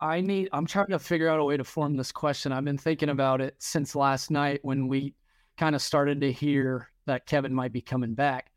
[0.00, 2.52] I need, I'm trying to figure out a way to form this question.
[2.52, 5.14] I've been thinking about it since last night when we
[5.56, 8.50] kind of started to hear that Kevin might be coming back.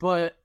[0.00, 0.36] But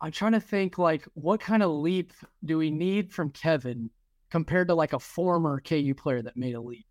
[0.00, 2.12] I'm trying to think like what kind of leap
[2.44, 3.90] do we need from Kevin
[4.30, 6.86] compared to like a former KU player that made a leap.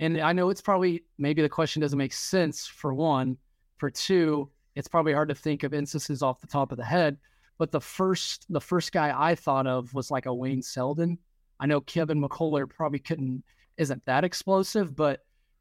[0.00, 3.36] And I know it's probably maybe the question doesn't make sense for one.
[3.78, 7.18] For two, it's probably hard to think of instances off the top of the head.
[7.58, 11.18] But the first the first guy I thought of was like a Wayne Selden.
[11.60, 13.44] I know Kevin McCullar probably couldn't
[13.76, 15.20] isn't that explosive, but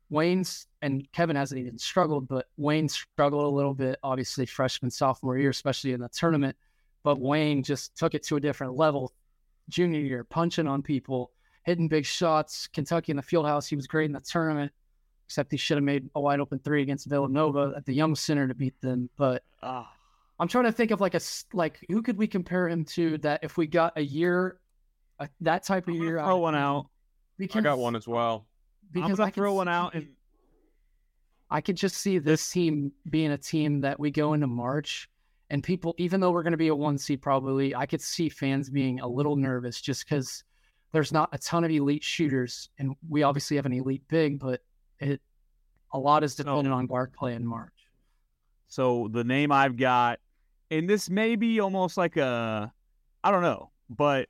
[0.10, 5.38] Wayne's and Kevin hasn't even struggled, but Wayne struggled a little bit, obviously freshman, sophomore
[5.38, 6.56] year, especially in the tournament.
[7.04, 9.14] But Wayne just took it to a different level
[9.70, 11.32] junior year, punching on people,
[11.64, 12.68] hitting big shots.
[12.68, 14.72] Kentucky in the field house, he was great in the tournament,
[15.26, 18.48] except he should have made a wide open three against Villanova at the Yum Center
[18.48, 19.10] to beat them.
[19.18, 19.86] But uh,
[20.40, 21.22] I'm trying to think of like a
[21.54, 24.60] like who could we compare him to that if we got a year,
[25.42, 26.20] that type of year.
[26.20, 26.88] Throw one out.
[27.38, 28.46] Because, I got one as well.
[28.92, 30.08] Because I throw one out and.
[31.54, 35.10] I could just see this team being a team that we go into March
[35.52, 38.30] and people, even though we're going to be a one seed probably, I could see
[38.30, 40.46] fans being a little nervous just because
[40.94, 44.62] there's not a ton of elite shooters, and we obviously have an elite big, but
[45.00, 45.22] it
[45.94, 46.78] a lot is dependent oh.
[46.78, 47.74] on guard play in March.
[48.70, 50.20] So the name I've got,
[50.72, 52.72] and this may be almost like a,
[53.22, 54.30] I don't know, but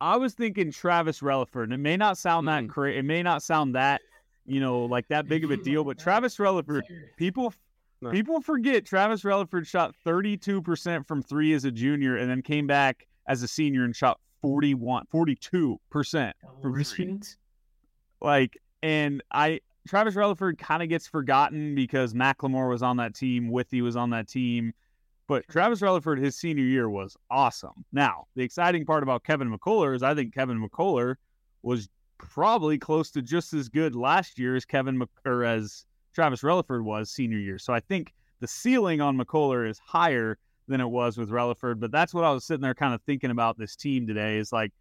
[0.00, 2.52] I was thinking Travis Releford, and it may not sound mm.
[2.52, 2.98] that crazy.
[2.98, 4.00] It may not sound that,
[4.46, 6.84] you know, like that big of a deal, but Travis Releford,
[7.18, 7.52] people
[8.02, 8.10] no.
[8.10, 13.06] People forget Travis Releford shot 32% from three as a junior and then came back
[13.26, 16.32] as a senior and shot 41, 42%
[16.62, 17.20] from three.
[18.20, 23.50] Like, and I, Travis Releford kind of gets forgotten because McLemore was on that team,
[23.50, 24.72] Withey was on that team.
[25.26, 27.84] But Travis Releford, his senior year was awesome.
[27.92, 31.16] Now, the exciting part about Kevin McCullar is I think Kevin McCullar
[31.62, 35.84] was probably close to just as good last year as Kevin Mc, or as
[36.14, 37.58] Travis Releford was senior year.
[37.58, 41.80] So I think the ceiling on McCullar is higher than it was with Releford.
[41.80, 44.52] But that's what I was sitting there kind of thinking about this team today is
[44.52, 44.72] like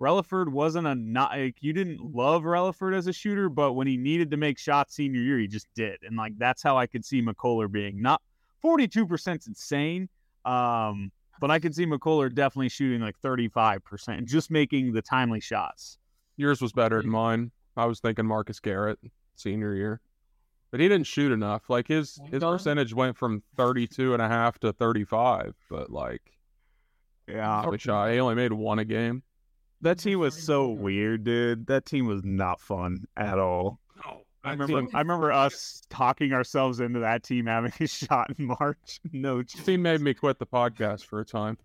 [0.00, 3.96] Releford wasn't a not like you didn't love Releford as a shooter, but when he
[3.96, 5.98] needed to make shots senior year, he just did.
[6.02, 8.22] And like that's how I could see McCullar being not
[8.64, 10.08] 42% is insane.
[10.44, 15.40] Um, but I could see McCullar definitely shooting like 35% and just making the timely
[15.40, 15.98] shots.
[16.36, 17.50] Yours was better than mine.
[17.76, 18.98] I was thinking Marcus Garrett
[19.36, 20.00] senior year.
[20.70, 21.70] But he didn't shoot enough.
[21.70, 26.22] Like his his percentage went from 32 and a half to 35, but like
[27.26, 28.10] yeah, which shot.
[28.10, 29.22] He only made one a game.
[29.80, 31.66] That team was so weird, dude.
[31.68, 33.78] That team was not fun at all.
[34.04, 38.46] No, I remember, I remember us talking ourselves into that team having a shot in
[38.46, 39.00] March.
[39.12, 41.58] No, team made me quit the podcast for a time.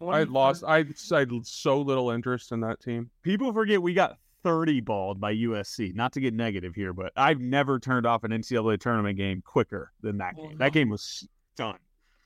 [0.00, 0.62] I lost.
[0.64, 3.10] I, I had so little interest in that team.
[3.22, 5.94] People forget we got 30 balled by USC.
[5.94, 9.92] Not to get negative here, but I've never turned off an NCAA tournament game quicker
[10.00, 10.56] than that game.
[10.58, 11.78] That game was done.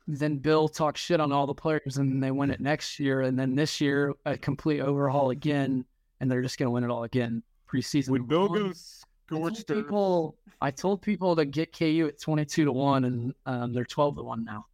[0.08, 3.38] Then Bill talked shit on all the players, and they win it next year, and
[3.38, 5.84] then this year a complete overhaul again,
[6.20, 8.10] and they're just going to win it all again preseason.
[8.10, 12.72] When Bill goes scorched I people, I told people to get KU at 22 to
[12.72, 14.66] one, and um, they're 12 to one now,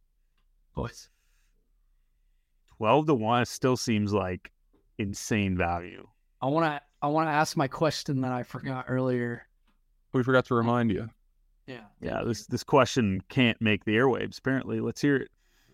[0.75, 1.09] boys.
[2.77, 4.51] 12 to 1 still seems like
[4.97, 6.07] insane value.
[6.41, 9.47] I want to I want to ask my question that I forgot earlier.
[10.13, 11.09] We forgot to remind you.
[11.67, 11.83] Yeah.
[12.01, 14.79] Yeah, this this question can't make the airwaves apparently.
[14.79, 15.29] Let's hear it.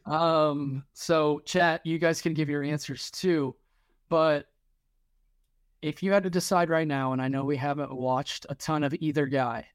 [0.06, 3.56] Um so chat, you guys can give your answers too,
[4.10, 4.48] but
[5.82, 8.84] if you had to decide right now and I know we haven't watched a ton
[8.84, 9.66] of either guy.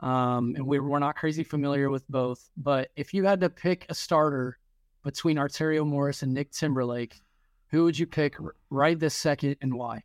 [0.00, 3.84] Um and we we're not crazy familiar with both, but if you had to pick
[3.90, 4.58] a starter
[5.04, 7.20] between Arterio Morris and Nick Timberlake,
[7.68, 8.36] who would you pick
[8.70, 10.02] right this second and why?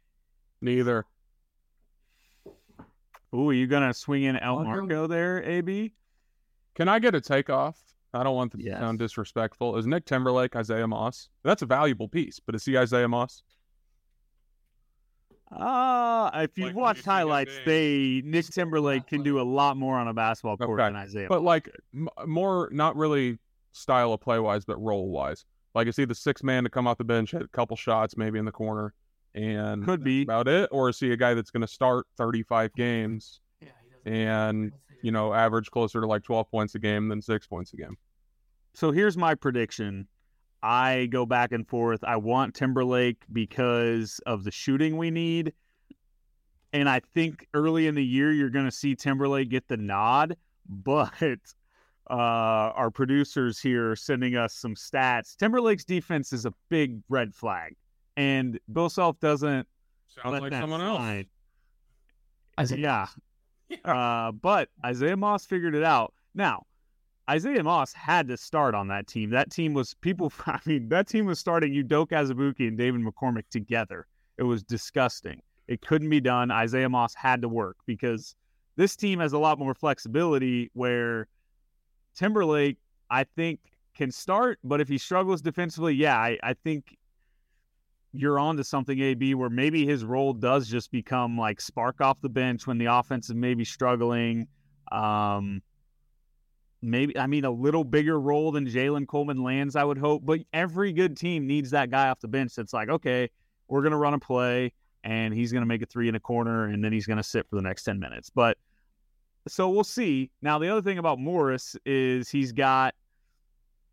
[0.61, 1.05] Neither.
[3.33, 5.93] Ooh, are you gonna swing in Elmarko there, AB?
[6.75, 7.81] Can I get a takeoff?
[8.13, 8.79] I don't want to yes.
[8.79, 9.77] sound disrespectful.
[9.77, 11.29] Is Nick Timberlake Isaiah Moss?
[11.43, 13.41] That's a valuable piece, but is he Isaiah Moss?
[15.51, 20.07] Uh, if you've like watched highlights, they Nick Timberlake can do a lot more on
[20.07, 20.87] a basketball court okay.
[20.87, 21.27] than Isaiah.
[21.27, 23.37] But like m- more, not really
[23.73, 25.45] style of play wise, but role wise.
[25.75, 28.15] Like is he the six man to come off the bench, hit a couple shots,
[28.15, 28.93] maybe in the corner,
[29.35, 33.39] and could be about it, or see a guy that's going to start 35 games
[34.05, 34.71] and
[35.03, 37.97] you know average closer to like 12 points a game than six points a game?
[38.73, 40.07] So here's my prediction.
[40.63, 42.03] I go back and forth.
[42.03, 45.53] I want Timberlake because of the shooting we need.
[46.73, 50.37] And I think early in the year, you're going to see Timberlake get the nod.
[50.69, 51.39] But
[52.09, 55.35] uh, our producers here sending us some stats.
[55.35, 57.75] Timberlake's defense is a big red flag
[58.21, 59.67] and Bill Self doesn't
[60.07, 61.25] sounds like someone else.
[62.59, 63.09] Isaiah.
[63.69, 63.77] Yeah.
[63.85, 66.13] Uh, but Isaiah Moss figured it out.
[66.35, 66.65] Now,
[67.29, 69.29] Isaiah Moss had to start on that team.
[69.31, 70.31] That team was people.
[70.45, 74.05] I mean, that team was starting Udoka Azubuike and David McCormack together.
[74.37, 75.41] It was disgusting.
[75.67, 76.51] It couldn't be done.
[76.51, 78.35] Isaiah Moss had to work because
[78.75, 80.69] this team has a lot more flexibility.
[80.73, 81.27] Where
[82.15, 82.77] Timberlake,
[83.09, 83.61] I think,
[83.95, 86.97] can start, but if he struggles defensively, yeah, I, I think
[88.13, 92.19] you're on to something, AB, where maybe his role does just become like spark off
[92.21, 94.47] the bench when the offense is maybe struggling.
[94.91, 95.61] Um,
[96.81, 100.25] maybe, I mean, a little bigger role than Jalen Coleman-Lands, I would hope.
[100.25, 103.29] But every good team needs that guy off the bench that's like, okay,
[103.67, 106.83] we're to run a play and he's to make a three in a corner and
[106.83, 108.29] then he's to sit for the next 10 minutes.
[108.29, 108.57] But
[109.47, 110.29] so we'll see.
[110.41, 112.93] Now, the other thing about Morris is he's got,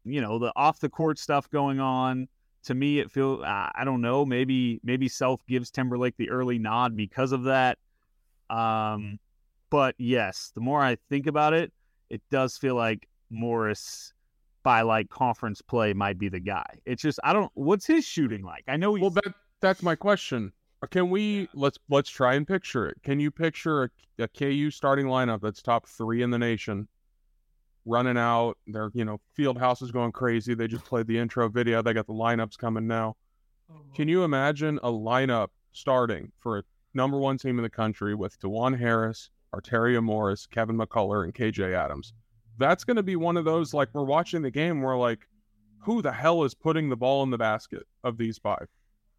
[0.04, 2.28] you know, the off the court stuff going on
[2.68, 4.26] to me, it feels I don't know.
[4.26, 7.78] Maybe maybe Self gives Timberlake the early nod because of that.
[8.50, 9.18] Um,
[9.70, 11.72] but yes, the more I think about it,
[12.10, 14.12] it does feel like Morris
[14.62, 16.78] by like conference play might be the guy.
[16.84, 17.50] It's just I don't.
[17.54, 18.64] What's his shooting like?
[18.68, 18.94] I know.
[18.94, 20.52] He's, well, that that's my question.
[20.90, 22.98] Can we let's let's try and picture it?
[23.02, 23.90] Can you picture a,
[24.24, 26.86] a KU starting lineup that's top three in the nation?
[27.88, 28.56] Running out.
[28.66, 30.54] Their you know field house is going crazy.
[30.54, 31.82] They just played the intro video.
[31.82, 33.16] They got the lineups coming now.
[33.70, 36.62] Oh, Can you imagine a lineup starting for a
[36.94, 41.74] number one team in the country with Dajuan Harris, Arterio Morris, Kevin McCullar, and KJ
[41.74, 42.12] Adams?
[42.58, 44.80] That's going to be one of those like we're watching the game.
[44.80, 45.28] We're like,
[45.80, 48.66] who the hell is putting the ball in the basket of these five?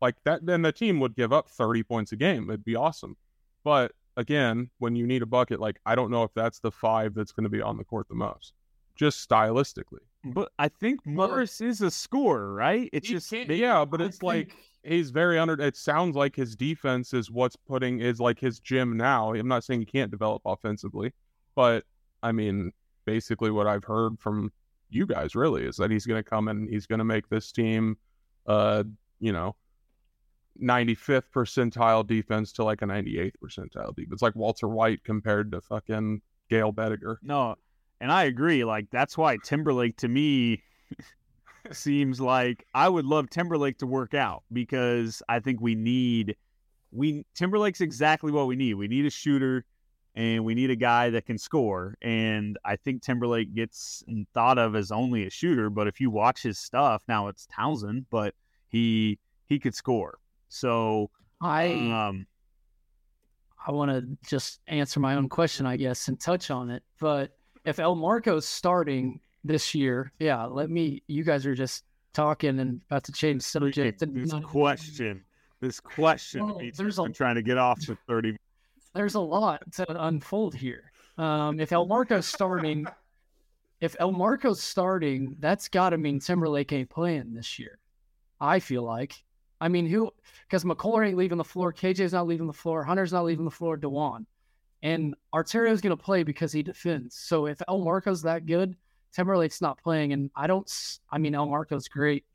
[0.02, 2.50] Like that, then the team would give up 30 points a game.
[2.50, 3.18] It'd be awesome.
[3.64, 7.14] But again, when you need a bucket, like I don't know if that's the five
[7.16, 8.54] that's going to be on the court the most.
[8.96, 10.04] just stylistically.
[10.26, 12.90] But I think Morris is a scorer, right?
[12.92, 15.54] It's He just yeah, but I it's like think- he's very under.
[15.54, 19.34] It sounds like his defense is what's putting is like his gym now.
[19.34, 21.14] I'm not saying he can't develop offensively,
[21.56, 21.86] but
[22.22, 22.74] I mean,
[23.06, 24.52] basically what I've heard from
[24.90, 27.52] you guys really is that he's going to come and he's going to make this
[27.54, 27.96] team,
[28.48, 28.84] uh,
[29.22, 29.56] you know,
[30.62, 34.14] 95th percentile defense to like a 98th percentile defense.
[34.14, 37.18] It's like Walter White compared to fucking Gale Boetticher.
[37.22, 37.56] No,
[38.02, 38.64] and I agree.
[38.64, 40.64] Like that's why Timberlake to me
[41.72, 46.36] seems like I would love Timberlake to work out because I think we need
[46.92, 48.76] we Timberlake's exactly what we need.
[48.76, 49.66] We need a shooter
[50.16, 51.96] and we need a guy that can score.
[52.02, 56.42] And I think Timberlake gets thought of as only a shooter, but if you watch
[56.44, 58.34] his stuff, now it's Towson, but
[58.68, 60.20] he he could score.
[60.50, 61.10] So
[61.42, 62.26] I um
[63.66, 66.84] I want to just answer my own question, I guess, and touch on it.
[67.00, 71.04] But if Elmarko's starting this year, yeah, let me.
[71.08, 71.84] You guys are just
[72.14, 74.02] talking and about to change subject.
[74.02, 75.24] and this not- question,
[75.60, 78.36] this question, Well, there's a- I'm trying to get off for 30
[78.96, 80.92] There's a lot to unfold here.
[81.18, 82.88] Um, if Elmarko's starting,
[83.82, 87.78] if Elmarko's starting, that's got to mean Timberlake ain't playing this year.
[88.42, 89.14] I feel like.
[89.62, 90.12] I mean, who?
[90.48, 91.74] Because McCullar ain't leaving the floor.
[91.74, 92.84] KJ's not leaving the floor.
[92.84, 93.78] Hunter's not leaving the floor.
[93.78, 94.26] Dajuan,
[94.82, 97.16] and Arterio's going to play because he defends.
[97.16, 98.76] So if Elmarko's that good,
[99.14, 100.14] Timberlake's not playing.
[100.14, 100.72] And I don't.
[101.12, 102.26] I mean, Elmarko's great.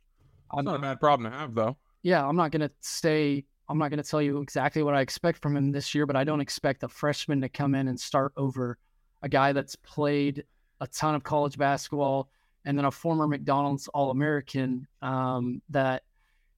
[0.52, 1.76] It's I'm, not a bad problem to have though.
[2.02, 3.44] yeah, I'm not going to stay.
[3.68, 6.16] I'm not going to tell you exactly what I expect from him this year, but
[6.16, 8.78] I don't expect a freshman to come in and start over
[9.22, 10.44] a guy that's played
[10.80, 12.28] a ton of college basketball
[12.66, 14.86] and then a former McDonald's All American.
[15.00, 16.02] Um, that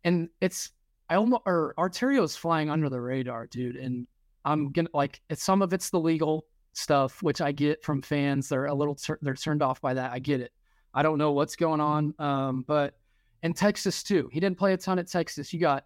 [0.07, 0.71] and it's
[1.11, 3.77] I almost or Arterio's flying under the radar, dude.
[3.77, 4.07] And
[4.45, 8.49] I'm gonna like some of it's the legal stuff, which I get from fans.
[8.49, 10.13] They're a little they're turned off by that.
[10.13, 10.53] I get it.
[10.95, 12.95] I don't know what's going on, um, but
[13.43, 15.53] in Texas too, he didn't play a ton at Texas.
[15.53, 15.85] You got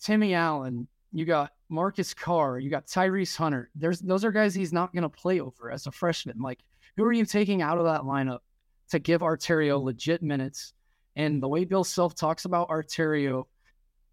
[0.00, 3.70] Timmy Allen, you got Marcus Carr, you got Tyrese Hunter.
[3.74, 6.38] There's those are guys he's not going to play over as a freshman.
[6.38, 6.60] Like,
[6.96, 8.40] who are you taking out of that lineup
[8.90, 10.74] to give Arterio legit minutes?
[11.16, 13.44] And the way Bill Self talks about Arterio,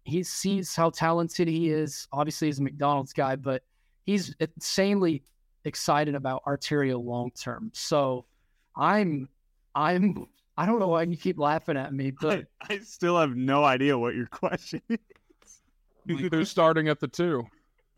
[0.04, 2.06] he sees how talented he is.
[2.12, 3.62] Obviously, he's a McDonald's guy, but
[4.04, 5.22] he's insanely
[5.64, 7.70] excited about Arterio long term.
[7.74, 8.26] So,
[8.76, 9.28] I'm,
[9.74, 10.26] I'm,
[10.56, 13.64] I don't know why you keep laughing at me, but I, I still have no
[13.64, 14.98] idea what your question is.
[16.30, 17.46] Who's starting at the two?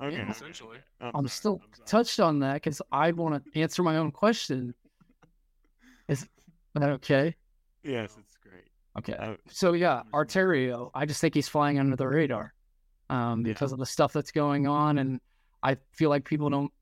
[0.03, 0.17] Okay.
[0.17, 0.31] Yeah.
[0.31, 0.79] Essentially.
[1.01, 4.75] I'm I'm still I'm touched on that because I want to answer my own question.
[6.09, 6.27] Is
[6.75, 7.37] that okay?
[7.85, 8.32] Yes, it's great.
[8.99, 9.15] Okay.
[9.15, 12.53] I- So yeah, Arterio, I just think he's flying under the radar
[13.11, 13.53] um, Yeah.
[13.53, 15.21] because of the stuff that's going on, and
[15.63, 16.73] I feel like people don't.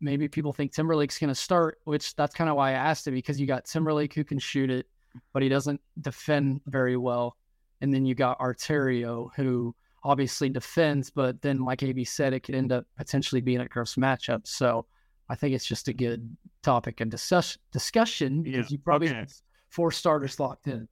[0.00, 3.12] Maybe people think Timberlake's going to start, which that's kind of why I asked it
[3.12, 4.86] because you got Timberlake who can shoot it,
[5.32, 7.36] but he doesn't defend very well,
[7.80, 12.54] and then you got Arterio who obviously defends, but then like AB said, it could
[12.54, 14.46] end up potentially being a gross matchup.
[14.46, 14.84] So
[15.30, 19.18] I think it's just a good topic and discuss- discussion because Yeah, you probably okay.
[19.20, 19.32] have
[19.70, 20.86] four starters locked in.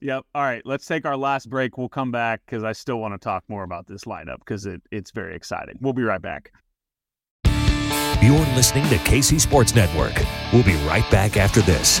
[0.00, 0.24] Yep.
[0.34, 0.62] All right.
[0.64, 1.76] Let's take our last break.
[1.76, 4.80] We'll come back because I still want to talk more about this lineup because it,
[4.90, 5.76] it's very exciting.
[5.80, 6.52] We'll be right back.
[8.20, 10.14] You're listening to KC Sports Network.
[10.52, 12.00] We'll be right back after this.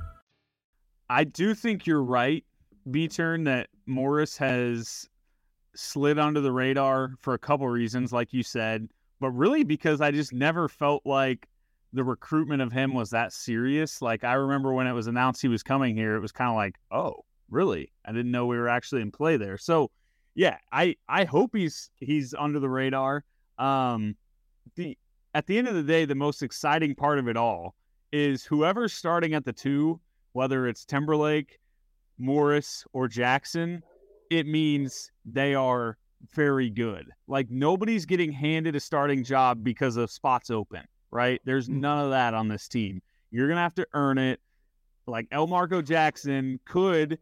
[1.11, 2.45] I do think you're right,
[2.89, 5.09] B turn, that Morris has
[5.75, 8.87] slid under the radar for a couple reasons, like you said,
[9.19, 11.49] but really because I just never felt like
[11.91, 14.01] the recruitment of him was that serious.
[14.01, 16.55] Like I remember when it was announced he was coming here, it was kind of
[16.55, 17.91] like, oh, really?
[18.05, 19.57] I didn't know we were actually in play there.
[19.57, 19.91] So
[20.33, 23.25] yeah, I I hope he's he's under the radar.
[23.59, 24.15] Um
[24.77, 24.97] the
[25.33, 27.75] at the end of the day, the most exciting part of it all
[28.13, 29.99] is whoever's starting at the two
[30.33, 31.59] whether it's Timberlake,
[32.17, 33.83] Morris, or Jackson,
[34.29, 35.97] it means they are
[36.33, 37.09] very good.
[37.27, 41.41] Like nobody's getting handed a starting job because of spots open, right?
[41.45, 41.79] There's mm.
[41.79, 43.01] none of that on this team.
[43.31, 44.39] You're going to have to earn it.
[45.07, 47.17] Like Elmarko Jackson could,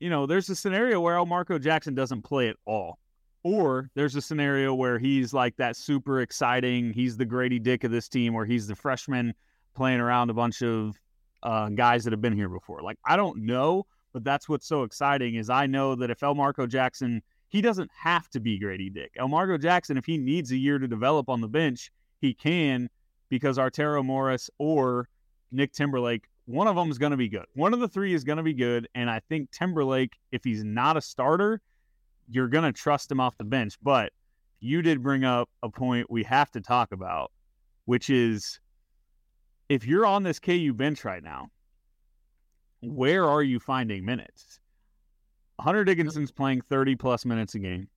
[0.00, 2.98] you know, there's a scenario where Elmarko Jackson doesn't play at all.
[3.44, 6.92] Or there's a scenario where he's like that super exciting.
[6.92, 9.34] He's the Grady Dick of this team, where he's the freshman
[9.74, 11.00] playing around a bunch of
[11.42, 12.82] uh, guys that have been here before.
[12.82, 16.68] Like I don't know, but that's what's so exciting is I know that if Elmarko
[16.68, 19.12] Jackson, he doesn't have to be Grady Dick.
[19.18, 21.90] Elmarko Jackson, if he needs a year to develop on the bench,
[22.20, 22.88] he can
[23.28, 25.08] because Arterio Morris or
[25.50, 27.46] Nick Timberlake, one of them is going to be good.
[27.54, 30.64] One of the three is going to be good, and I think Timberlake, if he's
[30.64, 31.60] not a starter,
[32.28, 33.78] you're going to trust him off the bench.
[33.82, 34.12] But
[34.60, 37.32] you did bring up a point we have to talk about,
[37.84, 38.60] which is
[39.72, 41.48] if you're on this KU bench right now,
[42.82, 44.60] where are you finding minutes?
[45.58, 47.88] Hunter Dickinson's playing 30 plus minutes a game.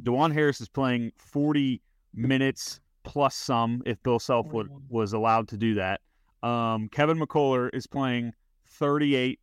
[0.00, 1.82] Dajuan Harris is playing 40
[2.14, 6.02] minutes plus some if Bill Self would, was allowed to do that.
[6.44, 8.32] Um, Kevin McCullar is playing
[8.68, 9.40] 38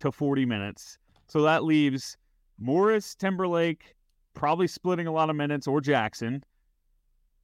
[0.00, 0.96] to 40 minutes.
[1.28, 2.16] So that leaves
[2.58, 3.94] Morris, Timberlake,
[4.32, 6.42] probably splitting a lot of minutes, or Jackson.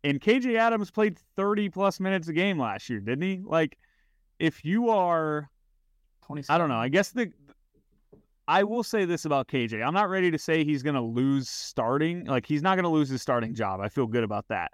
[0.03, 3.43] And KJ Adams played 30 plus minutes a game last year, didn't he?
[3.45, 3.77] Like,
[4.39, 5.51] if you are,
[6.49, 6.79] I don't know.
[6.79, 7.31] I guess the,
[8.49, 9.87] I will say this about KJ.
[9.87, 12.25] I'm not ready to say he's going to lose starting.
[12.25, 13.81] Like, he's not going to lose his starting job.
[13.81, 14.73] I feel good about that.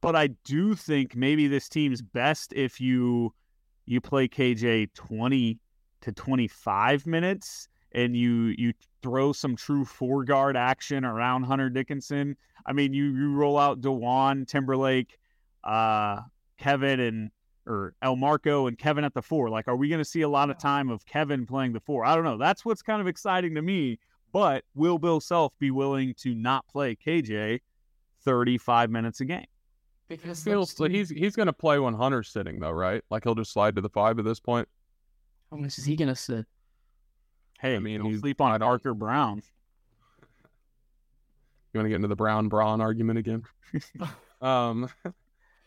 [0.00, 3.32] But I do think maybe this team's best if you
[3.86, 5.58] you play KJ 20
[6.02, 8.72] to 25 minutes and you you
[9.02, 12.36] throw some true four guard action around Hunter Dickinson.
[12.66, 15.18] I mean, you you roll out Dajuan, Timberlake,
[15.64, 16.20] uh,
[16.58, 17.30] Kevin, and
[17.66, 19.48] or Elmarko and Kevin at the four.
[19.48, 22.04] Like, are we going to see a lot of time of Kevin playing the four?
[22.04, 22.38] I don't know.
[22.38, 23.98] That's what's kind of exciting to me.
[24.32, 27.60] But will Bill Self be willing to not play KJ
[28.24, 29.46] 35 minutes a game?
[30.08, 33.02] Because feels like he's he's going to play when Hunter's sitting though, right?
[33.10, 34.68] Like he'll just slide to the five at this point.
[35.50, 36.46] How much is he going to sit?
[37.62, 39.40] Hey, I mean, he's sleep on an Arthur Brown.
[41.72, 43.44] You want to get into the Brown Braun argument again?
[44.42, 44.90] um,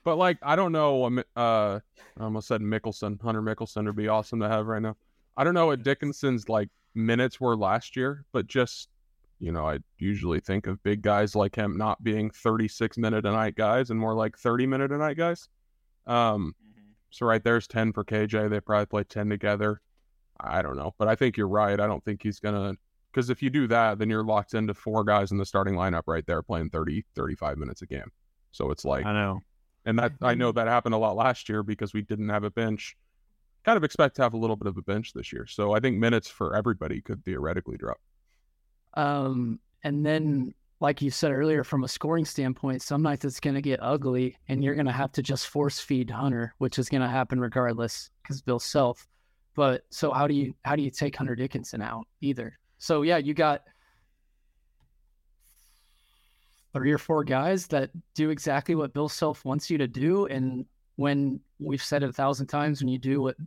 [0.04, 1.06] but like, I don't know.
[1.38, 1.80] Uh,
[2.20, 3.20] I almost said Mickelson.
[3.22, 4.98] Hunter Mickelson would be awesome to have right now.
[5.38, 8.90] I don't know what Dickinson's like minutes were last year, but just
[9.40, 13.32] you know, I usually think of big guys like him not being 36 minute a
[13.32, 15.48] night guys and more like 30 minute a night guys.
[16.08, 16.90] Um, mm-hmm.
[17.10, 18.50] so right there's 10 for KJ.
[18.50, 19.82] They probably play 10 together.
[20.40, 21.80] I don't know, but I think you're right.
[21.80, 22.76] I don't think he's gonna
[23.16, 26.04] because if you do that, then you're locked into four guys in the starting lineup
[26.06, 28.12] right there playing 30, 35 minutes a game.
[28.52, 29.40] So it's like I know,
[29.86, 32.52] and that I know that happened a lot last year because we didn't have a
[32.52, 32.96] bench.
[33.64, 35.80] Kind of expect to have a little bit of a bench this year, so I
[35.80, 37.98] think minutes for everybody could theoretically drop.
[38.94, 43.56] Um, and then, like you said earlier, from a scoring standpoint, some nights it's going
[43.56, 46.90] to get ugly, and you're going to have to just force feed Hunter, which is
[46.90, 49.08] going to happen regardless because Bill Self.
[49.56, 52.58] But so how do you how do you take Hunter Dickinson out either?
[52.78, 53.64] So yeah, you got
[56.74, 60.66] three or four guys that do exactly what Bill Self wants you to do, and
[60.98, 63.38] when we've said it a thousand times, when you do what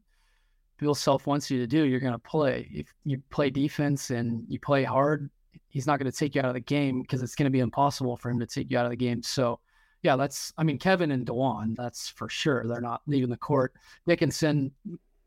[0.78, 2.68] Bill Self wants you to do, you're going to play.
[2.72, 5.28] If you play defense and you play hard,
[5.68, 7.60] he's not going to take you out of the game because it's going to be
[7.60, 9.22] impossible for him to take you out of the game.
[9.22, 9.60] So,
[10.02, 12.64] yeah, that's, I mean, Kevin and Dajuan, that's for sure.
[12.66, 13.74] They're not leaving the court.
[14.06, 14.70] Dickinson,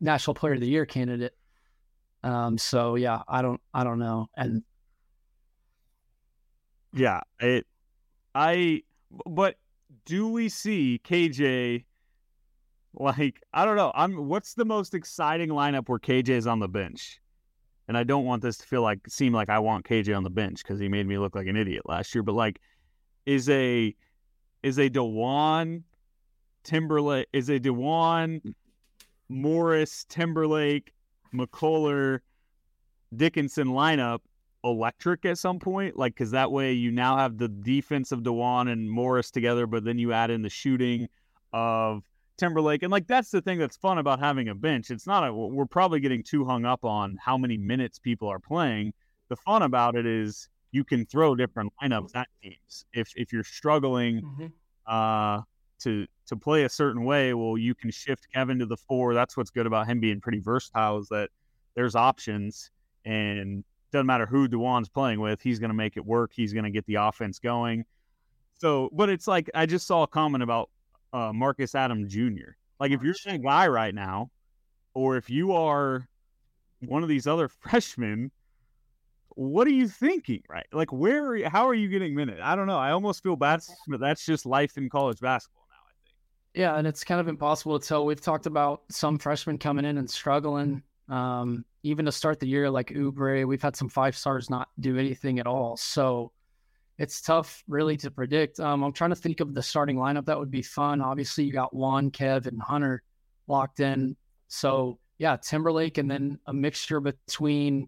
[0.01, 1.33] National Player of the Year candidate.
[2.23, 4.27] Um, so yeah, I don't, I don't know.
[4.35, 4.63] And
[6.93, 7.65] yeah, it,
[8.35, 8.83] I,
[9.25, 9.55] but
[10.05, 11.85] do we see KJ?
[12.93, 13.93] Like, I don't know.
[13.95, 14.27] I'm.
[14.27, 17.21] What's the most exciting lineup where KJ is on the bench?
[17.91, 20.29] and I don't want this to feel like seem like I want KJ on the
[20.29, 22.23] bench because he made me look like an idiot last year.
[22.23, 22.61] But like,
[23.25, 23.93] is a
[24.63, 25.83] is a Dajuan
[26.63, 28.53] Timberlake is a Dajuan
[29.32, 30.93] Morris Timberlake
[31.34, 32.19] McCullar,
[33.15, 34.19] Dickinson lineup
[34.63, 35.97] electric at some point?
[35.97, 39.84] Like, because that way you now have the defense of Dajuan and Morris together, but
[39.84, 41.07] then you add in the shooting
[41.53, 42.03] of
[42.38, 42.84] Timberlake.
[42.84, 44.89] And like that's the thing that's fun about having a bench.
[44.89, 48.39] It's not a we're probably getting too hung up on how many minutes people are
[48.39, 48.93] playing.
[49.29, 52.86] The fun about it is you can throw different lineups at teams.
[52.93, 54.47] If if you're struggling mm-hmm.
[54.88, 55.41] uh
[55.84, 59.13] to to play a certain way, well you can shift Kevin to the four.
[59.13, 61.29] That's what's good about him being pretty versatile is that
[61.75, 62.71] there's options
[63.05, 66.32] and doesn't matter who Dajuan's playing with, he's gonna make it work.
[66.34, 67.86] He's gonna get the offense going.
[68.57, 70.69] So, but it's like I just saw a comment about
[71.13, 72.51] uh, Marcus Adam Jr.
[72.79, 74.32] Like if you're a guy right now,
[74.93, 76.07] or if you are
[76.79, 78.32] one of these other freshmen,
[79.29, 80.65] what are you thinking, right?
[80.71, 82.39] Like where, are you, how are you getting minutes?
[82.43, 82.77] I don't know.
[82.77, 85.61] I almost feel bad, but that's just life in college basketball now.
[85.61, 85.61] I think.
[86.53, 88.05] Yeah, and it's kind of impossible to tell.
[88.05, 92.69] We've talked about some freshmen coming in and struggling, um, even to start the year,
[92.69, 93.47] like Oubre.
[93.47, 95.77] We've had some five stars not do anything at all.
[95.77, 96.33] So
[96.97, 98.59] it's tough really to predict.
[98.59, 101.01] Um, I'm trying to think of the starting lineup that would be fun.
[101.01, 103.01] Obviously, you got Juan, Kev, and Hunter
[103.47, 104.17] locked in.
[104.49, 107.87] So yeah, Timberlake, and then a mixture between.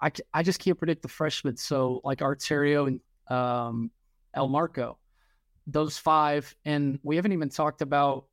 [0.00, 1.56] I, I just can't predict the freshmen.
[1.56, 3.00] So like Arterio and
[3.36, 3.90] um,
[4.36, 4.96] Elmarko,
[5.66, 8.26] those five, and we haven't even talked about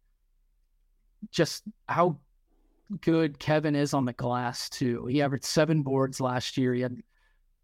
[1.31, 2.17] just how
[2.99, 5.05] good Kevin is on the glass too.
[5.05, 6.73] He averaged seven boards last year.
[6.73, 6.97] He had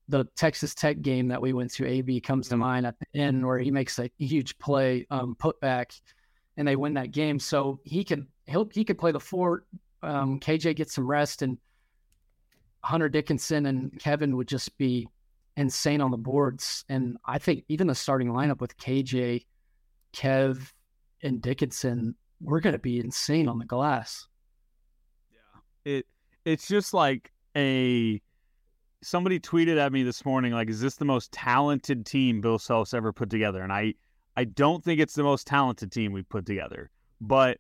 [0.08, 1.86] the Texas Tech game that we went to.
[1.86, 2.62] AB comes to Mm-hmm.
[2.62, 5.92] mind at the end where he makes a huge play, um, put back,
[6.56, 7.40] and they win that game.
[7.40, 9.66] So he can he'll he could play the four.
[10.02, 11.58] Um, KJ gets some rest, and
[12.84, 15.08] Hunter Dickinson and Kevin would just be
[15.58, 16.86] insane on the boards.
[16.88, 19.46] And I think even the starting lineup with KJ,
[20.18, 20.72] Kev,
[21.22, 24.28] and Dickinson, we're going to be insane on the glass.
[25.32, 25.92] Yeah.
[25.94, 26.06] It
[26.46, 28.22] it's just like a
[29.04, 32.96] somebody tweeted at me this morning like is this the most talented team bill self's
[32.96, 33.94] ever put together and i
[34.36, 36.90] i don't think it's the most talented team we've put together
[37.22, 37.60] but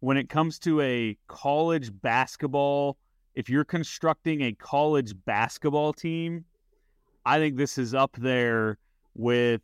[0.00, 2.96] when it comes to a college basketball
[3.36, 6.44] if you're constructing a college basketball team
[7.26, 8.76] i think this is up there
[9.14, 9.60] with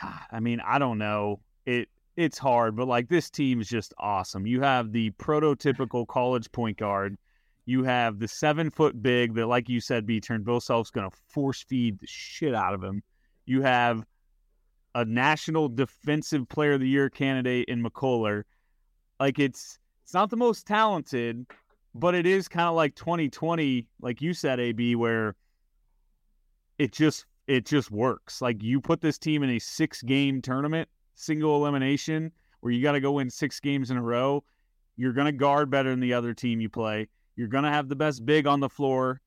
[0.00, 3.92] god i mean i don't know it it's hard, but like this team is just
[3.98, 4.46] awesome.
[4.46, 7.16] You have the prototypical college point guard.
[7.66, 11.10] You have the seven foot big that, like you said, B turn Bill Self's going
[11.10, 13.02] to force feed the shit out of him.
[13.44, 14.04] You have
[14.94, 18.44] a national defensive player of the year candidate in McCullar.
[19.20, 21.44] Like it's it's not the most talented,
[21.94, 25.34] but it is kind of like 2020, like you said, AB, where
[26.78, 28.42] it just it just works.
[28.42, 32.30] Like you put this team in a six game tournament single elimination
[32.60, 34.42] where you got to go win six games in a row,
[34.96, 37.08] you're going to guard better than the other team you play.
[37.36, 39.20] You're going to have the best big on the floor,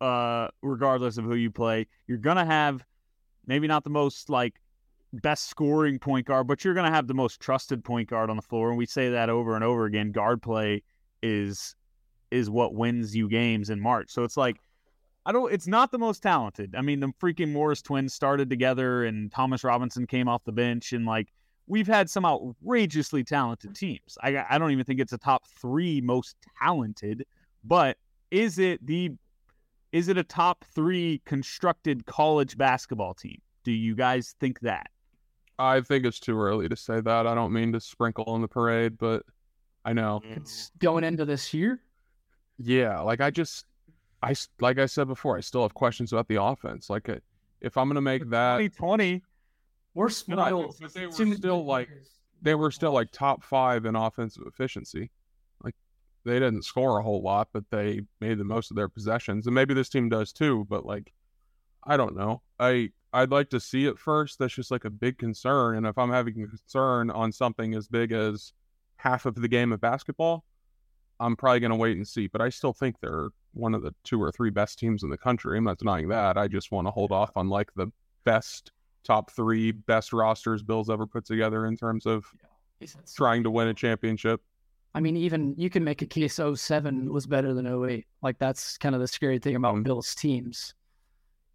[0.00, 1.86] uh, regardless of who you play.
[2.06, 2.84] You're going to have
[3.46, 4.60] maybe not the most like
[5.12, 8.36] best scoring point guard, but you're going to have the most trusted point guard on
[8.36, 8.68] the floor.
[8.68, 10.12] And we say that over and over again.
[10.12, 10.82] Guard play
[11.22, 11.74] is
[12.30, 14.10] is what wins you games in March.
[14.10, 14.60] So it's like
[15.26, 15.52] I don't.
[15.52, 16.74] It's not the most talented.
[16.76, 20.92] I mean, the freaking Morris twins started together, and Thomas Robinson came off the bench,
[20.92, 21.32] and like
[21.66, 24.16] we've had some outrageously talented teams.
[24.22, 27.26] I I don't even think it's a top three most talented,
[27.64, 27.98] but
[28.30, 29.10] is it the
[29.92, 33.40] is it a top three constructed college basketball team?
[33.64, 34.88] Do you guys think that?
[35.58, 37.26] I think it's too early to say that.
[37.26, 39.24] I don't mean to sprinkle on the parade, but
[39.84, 40.20] I know.
[40.24, 40.36] Mm.
[40.36, 41.80] It's going into this year.
[42.58, 43.64] Yeah, like I just,
[44.22, 46.88] I s- like I said before, I still have questions about the offense.
[46.90, 47.16] Like, uh,
[47.60, 49.22] if I'm gonna make that, 2020.
[49.94, 50.76] We're No, spoiled.
[50.80, 51.88] but they were still, like,
[52.42, 55.10] they were still like top five in offensive efficiency.
[55.62, 55.74] Like,
[56.24, 59.54] they didn't score a whole lot, but they made the most of their possessions, and
[59.54, 60.66] maybe this team does too.
[60.68, 61.12] But like,
[61.84, 62.42] I don't know.
[62.58, 64.38] I I'd like to see it first.
[64.38, 67.88] That's just like a big concern, and if I'm having a concern on something as
[67.88, 68.52] big as
[68.96, 70.44] half of the game of basketball,
[71.20, 72.26] I'm probably going to wait and see.
[72.26, 75.16] But I still think they're one of the two or three best teams in the
[75.18, 75.56] country.
[75.58, 76.36] I'm not denying that.
[76.36, 77.90] I just want to hold off on like the
[78.24, 78.70] best
[79.04, 82.24] top three best rosters Bill's ever put together in terms of
[82.80, 83.14] He said so.
[83.16, 84.42] trying to win a championship.
[84.94, 88.06] I mean, even you can make a case 07 was better than 08.
[88.22, 89.84] Like that's kind of the scary thing about Mhm.
[89.84, 90.74] Bill's teams.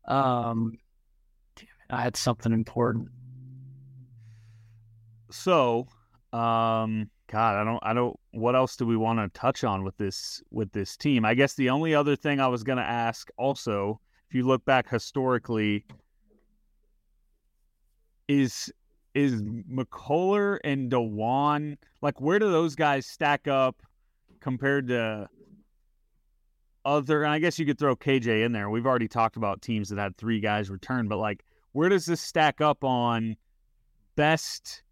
[0.05, 0.77] Um,
[1.55, 3.09] damn it, I had something important.
[5.31, 5.87] So,
[6.33, 8.19] um, God, I don't, I don't.
[8.31, 11.23] What else do we want to touch on with this with this team?
[11.23, 14.65] I guess the only other thing I was going to ask, also, if you look
[14.65, 15.85] back historically,
[18.27, 18.71] is
[19.13, 23.81] is McCullar and Dajuan like where do those guys stack up
[24.41, 25.29] compared to
[26.83, 27.23] other?
[27.23, 28.69] And I guess you could throw KJ in there.
[28.69, 32.19] We've already talked about teams that had three guys return, but like, where does this
[32.19, 33.37] stack up on
[34.15, 34.83] best?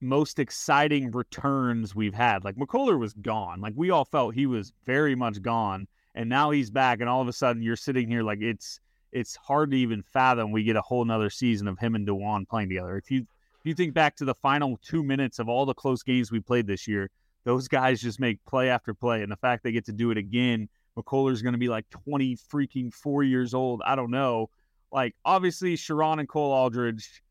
[0.00, 2.44] Most exciting returns we've had.
[2.44, 3.60] Like McCullar was gone.
[3.60, 7.00] Like we all felt he was very much gone, and now he's back.
[7.00, 8.80] And all of a sudden, you're sitting here like it's
[9.12, 12.48] it's hard to even fathom we get a whole nother season of him and Dajuan
[12.48, 12.96] playing together.
[12.96, 16.02] If you if you think back to the final two minutes of all the close
[16.02, 17.10] games we played this year,
[17.44, 20.18] those guys just make play after play, and the fact they get to do it
[20.18, 20.68] again.
[20.96, 23.80] McCullar's going to be like 20 freaking four years old.
[23.84, 24.50] I don't know.
[24.92, 27.22] Like obviously, Sherron and Cole Aldrich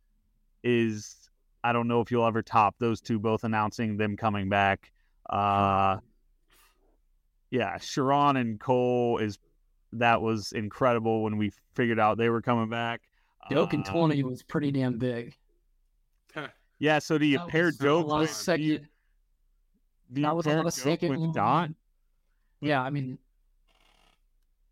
[0.63, 1.18] is
[1.63, 4.91] I don't know if you'll ever top those two both announcing them coming back.
[5.29, 5.97] Uh
[7.51, 9.39] yeah, Sherron and Cole is
[9.93, 13.01] that was incredible when we figured out they were coming back.
[13.49, 15.35] Doke and Uh, 20 was pretty damn big.
[16.81, 18.79] Yeah, so do you That pair was Doke lot of with do you,
[20.13, 21.71] do that was a lot of second with Dot?
[22.61, 23.17] Yeah, I mean,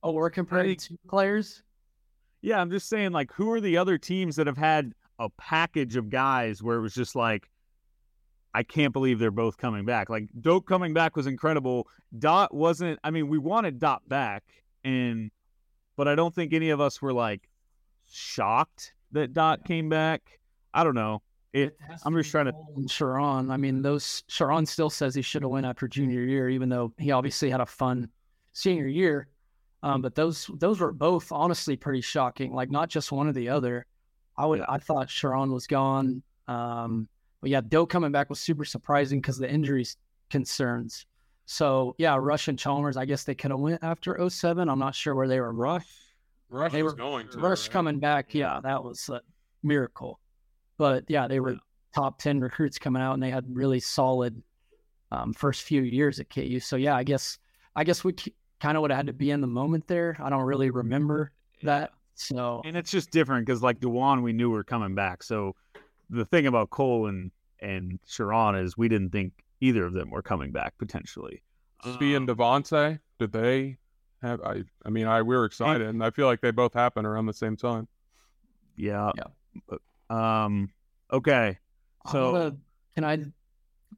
[0.03, 1.63] oh, we're comparing two players.
[2.41, 5.95] Yeah, I'm just saying, like, who are the other teams that have had a package
[5.95, 7.49] of guys where it was just like,
[8.53, 10.09] I can't believe they're both coming back.
[10.09, 11.87] Like Doke coming back was incredible.
[12.17, 12.99] Dot wasn't.
[13.03, 14.43] I mean, we wanted Dot back,
[14.83, 15.29] and
[15.95, 17.49] but I don't think any of us were like
[18.09, 20.39] shocked that Dot came back.
[20.73, 21.21] I don't know.
[21.53, 21.77] It.
[22.03, 22.53] I'm just trying to.
[22.87, 23.51] Sherron.
[23.51, 26.93] I mean, those Sherron still says he should have went after junior year, even though
[26.97, 28.09] he obviously had a fun
[28.53, 29.27] senior year.
[29.83, 32.53] Um, but those those were both honestly pretty shocking.
[32.53, 33.85] Like not just one or the other.
[34.37, 36.21] I would I thought Sherron was gone.
[36.47, 37.07] Um,
[37.41, 39.97] but yeah, Doak coming back was super surprising because the injuries
[40.29, 41.05] concerns.
[41.45, 44.69] So yeah, Rush and Chalmers, I guess they could have went after 07.
[44.69, 45.53] I'm not sure where they were.
[45.53, 45.85] Rush,
[46.49, 47.71] Rush they was were going to Rush right?
[47.71, 48.33] coming back.
[48.33, 49.21] Yeah, that was a
[49.63, 50.19] miracle.
[50.77, 51.57] But yeah, they were
[51.95, 54.41] top 10 recruits coming out and they had really solid
[55.11, 56.59] um, first few years at KU.
[56.59, 57.39] So yeah, I guess
[57.75, 58.13] I guess we
[58.59, 60.17] kind of would have had to be in the moment there.
[60.21, 61.31] I don't really remember
[61.63, 61.91] that.
[62.19, 65.23] So and it's just different because like Dajuan, we knew were coming back.
[65.23, 65.55] So
[66.09, 70.21] the thing about Cole and and Sherron is we didn't think either of them were
[70.23, 71.41] coming back potentially.
[71.85, 73.77] Svi and Devontae, did they
[74.23, 74.41] have?
[74.41, 77.27] I I mean, I we were excited, and I feel like they both happened around
[77.27, 77.87] the same time.
[78.75, 79.11] Yeah.
[79.15, 79.77] yeah.
[80.09, 80.69] Um.
[81.11, 81.59] Okay.
[82.11, 82.57] So gonna-
[82.95, 83.19] can I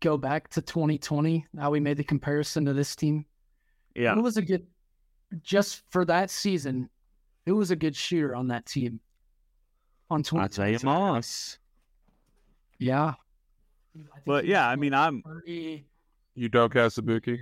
[0.02, 1.46] go back to 2020?
[1.58, 3.26] How we made the comparison to this team?
[3.96, 4.68] yeah, Who was a good
[5.42, 6.90] just for that season?
[7.50, 9.00] Who was a good shooter on that team?
[10.12, 11.58] On 20, Isaiah Moss.
[12.78, 13.16] Yeah.
[14.24, 15.88] But yeah, I mean, I'm Pretty,
[16.38, 17.40] Udoka Azubuike.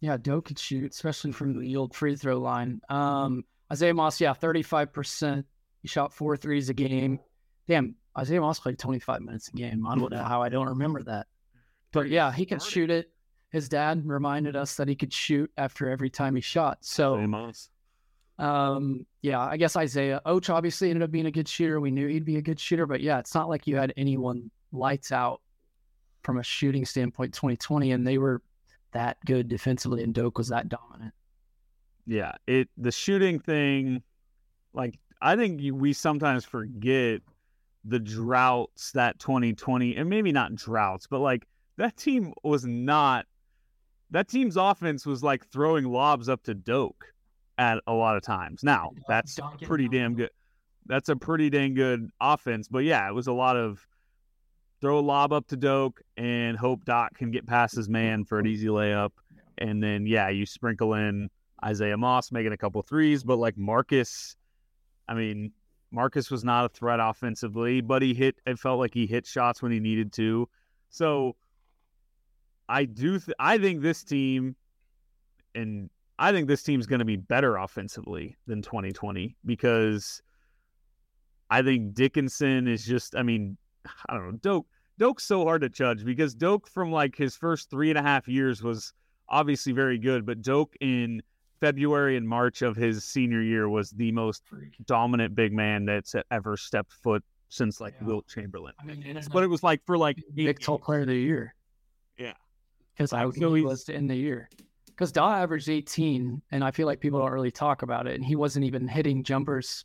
[0.00, 2.82] yeah, Doe could shoot, especially from the old free throw line.
[2.90, 5.42] Um, Isaiah Moss, yeah, 35%.
[5.80, 7.18] He shot four threes a game.
[7.66, 9.86] Damn, Isaiah Moss played 25 minutes a game.
[9.86, 11.28] I don't know how I don't remember that.
[11.92, 13.10] But yeah, he can shoot it.
[13.52, 16.76] His dad reminded us that he could shoot after every time he shot.
[16.82, 17.70] So Isaiah Moss.
[18.38, 21.80] Um, yeah, I guess Isaiah Oach obviously ended up being a good shooter.
[21.80, 24.50] We knew he'd be a good shooter, but yeah, it's not like you had anyone
[24.72, 25.40] lights out
[26.22, 28.42] from a shooting standpoint 2020, and they were
[28.92, 31.14] that good defensively, and Doak was that dominant.
[32.06, 34.02] Yeah, it the shooting thing,
[34.74, 37.20] like I think you, we sometimes forget
[37.84, 41.46] the droughts that 2020, and maybe not droughts, but like
[41.78, 43.26] that team was not.
[44.12, 47.12] That team's offense was like throwing lobs up to Doak
[47.58, 48.62] at a lot of times.
[48.62, 50.30] Now that's pretty damn good.
[50.86, 53.84] That's a pretty dang good offense, but yeah, it was a lot of
[54.80, 58.38] throw a lob up to Doak and hope Doc can get past his man for
[58.38, 59.10] an easy layup,
[59.58, 61.28] and then yeah, you sprinkle in
[61.64, 64.36] Isaiah Moss making a couple threes, but like Marcus,
[65.08, 65.52] I mean,
[65.90, 68.36] Marcus was not a threat offensively, but he hit.
[68.46, 70.48] It felt like he hit shots when he needed to.
[70.90, 71.36] So
[72.68, 73.18] I do.
[73.18, 74.56] Th- I think this team,
[75.54, 75.88] and
[76.18, 80.22] I think this team's going to be better offensively than 2020 because
[81.50, 83.14] I think Dickinson is just.
[83.16, 83.56] I mean,
[84.08, 84.38] I don't know.
[84.38, 84.66] Doak.
[84.98, 88.26] Doak's so hard to judge because Doak from like his first three and a half
[88.26, 88.94] years was
[89.28, 91.22] obviously very good, but Doak in
[91.60, 94.42] February and March of his senior year was the most
[94.86, 98.06] dominant big man that's ever stepped foot since like Yeah.
[98.06, 98.74] Wilt Chamberlain.
[98.80, 100.78] I mean, But it was like for like uh, eight Big Tall.
[100.78, 101.54] Player of the Year.
[102.18, 102.32] Yeah.
[102.94, 104.48] because I So he was in the year.
[104.96, 108.24] Because Daw averaged 18, and I feel like people don't really talk about it, and
[108.24, 109.84] he wasn't even hitting jumpers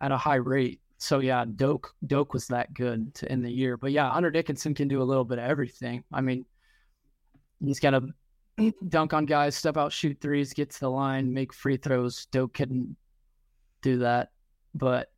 [0.00, 0.80] at a high rate.
[0.96, 3.76] So yeah, Doak Doak was that good to end the year.
[3.76, 6.04] But yeah, Hunter Dickinson can do a little bit of everything.
[6.10, 6.46] I mean,
[7.62, 11.52] he's got to dunk on guys, step out, shoot threes, get to the line, make
[11.52, 12.24] free throws.
[12.26, 12.96] Doak couldn't
[13.82, 14.30] do that,
[14.74, 15.12] but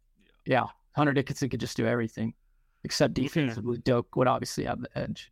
[0.46, 0.64] yeah,
[0.96, 2.34] Hunter Dickinson could just do everything
[2.82, 3.78] except defensively.
[3.78, 5.30] Doak would obviously have the edge.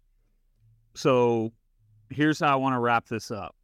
[0.95, 1.53] So
[2.11, 3.56] here's how I want to wrap this up.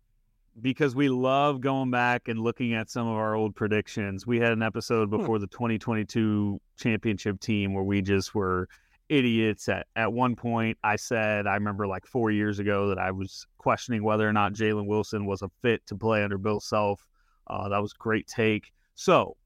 [0.60, 4.26] Because we love going back and looking at some of our old predictions.
[4.26, 8.68] We had an episode before the 2022 championship team where we just were
[9.08, 9.68] idiots.
[9.68, 13.46] At, at one point, I said, I remember like four years ago that I was
[13.58, 17.06] questioning whether or not Jalen Wilson was a fit to play under Bill Self.
[17.46, 18.72] Uh, that was a great take.
[18.94, 19.36] So,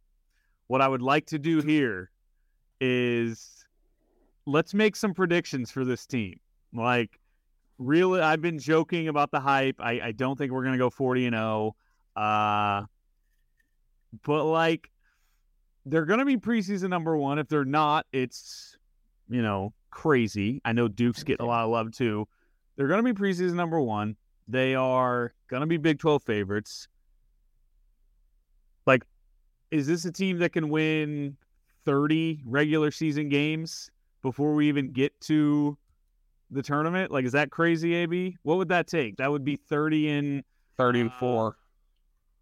[0.68, 2.10] what I would like to do here
[2.80, 3.64] is
[4.46, 6.38] let's make some predictions for this team.
[6.72, 7.18] Like,
[7.78, 9.76] really I've been joking about the hype.
[9.80, 11.76] I, I don't think we're gonna go 40 and 0.
[12.14, 12.82] Uh
[14.24, 14.90] but like
[15.84, 17.38] they're gonna be preseason number one.
[17.38, 18.76] If they're not, it's
[19.28, 20.60] you know, crazy.
[20.64, 22.26] I know Duke's getting a lot of love too.
[22.76, 24.16] They're gonna be preseason number one.
[24.48, 26.88] They are gonna be Big 12 favorites.
[28.86, 29.04] Like,
[29.70, 31.36] is this a team that can win
[31.84, 33.90] 30 regular season games
[34.22, 35.76] before we even get to
[36.56, 37.10] the tournament?
[37.12, 38.36] Like, is that crazy, AB?
[38.42, 39.16] What would that take?
[39.18, 40.44] That would be 30 and
[40.76, 41.56] 30 and Uh, 4.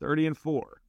[0.01, 0.81] 30 and 4.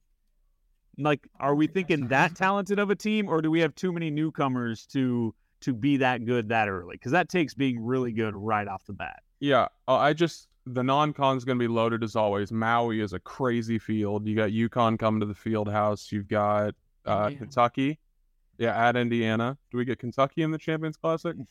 [0.98, 4.10] like, are we thinking that talented of a team, or do we have too many
[4.10, 6.94] newcomers to to be that good that early?
[6.96, 9.22] Because that takes being really good right off the bat.
[9.40, 12.50] Yeah, uh, I just the non-con is going to be loaded as always.
[12.50, 14.26] Maui is a crazy field.
[14.26, 16.10] You got UConn coming to the field house.
[16.10, 16.74] You've got
[17.04, 17.98] uh, Kentucky,
[18.58, 19.56] yeah, at Indiana.
[19.70, 21.36] Do we get Kentucky in the Champions Classic?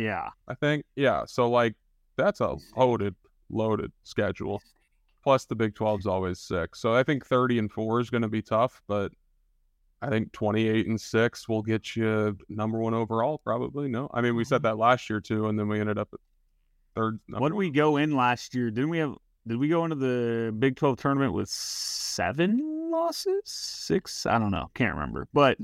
[0.00, 0.86] Yeah, I think.
[0.96, 1.74] Yeah, so like
[2.16, 3.14] that's a loaded,
[3.50, 4.62] loaded schedule.
[5.22, 6.74] Plus the Big 12 is always sick.
[6.74, 9.12] So I think 30 and four is going to be tough, but
[10.00, 13.36] I think 28 and six will get you number one overall.
[13.44, 14.08] Probably no.
[14.14, 16.20] I mean, we said that last year too, and then we ended up at
[16.94, 17.20] third.
[17.28, 18.70] What did we go in last year?
[18.70, 19.14] Didn't we have?
[19.46, 23.42] Did we go into the Big Twelve tournament with seven losses?
[23.44, 24.24] Six?
[24.24, 24.70] I don't know.
[24.72, 25.28] Can't remember.
[25.34, 25.58] But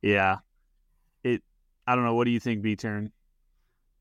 [0.00, 0.38] yeah,
[1.22, 1.42] it.
[1.86, 2.14] I don't know.
[2.14, 3.12] What do you think, B turn?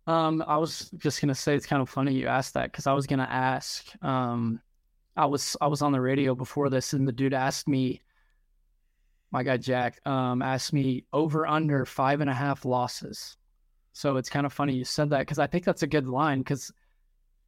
[0.08, 2.94] Um, I was just gonna say it's kind of funny you asked that because I
[2.94, 3.86] was gonna ask.
[4.04, 4.62] Um,
[5.18, 8.02] I was I was on the radio before this, and the dude asked me.
[9.32, 13.36] My guy Jack um, asked me over under five and a half losses.
[13.92, 16.40] So it's kind of funny you said that because I think that's a good line
[16.40, 16.72] because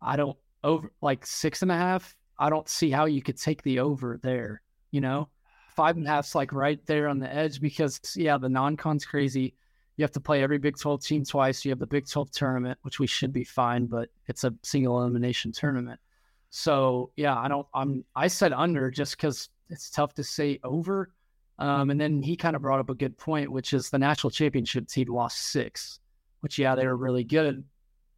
[0.01, 2.15] I don't over like six and a half.
[2.39, 4.61] I don't see how you could take the over there.
[4.91, 5.29] You know,
[5.75, 9.55] five and a half's like right there on the edge because yeah, the non-con's crazy.
[9.97, 11.65] You have to play every Big 12 team twice.
[11.65, 15.01] You have the Big 12 tournament, which we should be fine, but it's a single
[15.01, 15.99] elimination tournament.
[16.49, 17.67] So yeah, I don't.
[17.73, 18.05] I'm.
[18.15, 21.11] I said under just because it's tough to say over.
[21.59, 24.29] Um, and then he kind of brought up a good point, which is the national
[24.29, 25.99] championship team lost six,
[26.41, 27.63] which yeah, they were really good.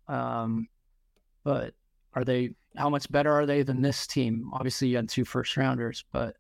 [0.08, 0.68] Um,
[1.44, 1.74] but
[2.14, 2.52] are they?
[2.76, 4.52] How much better are they than this team?
[4.54, 6.36] Obviously, you had two first rounders, but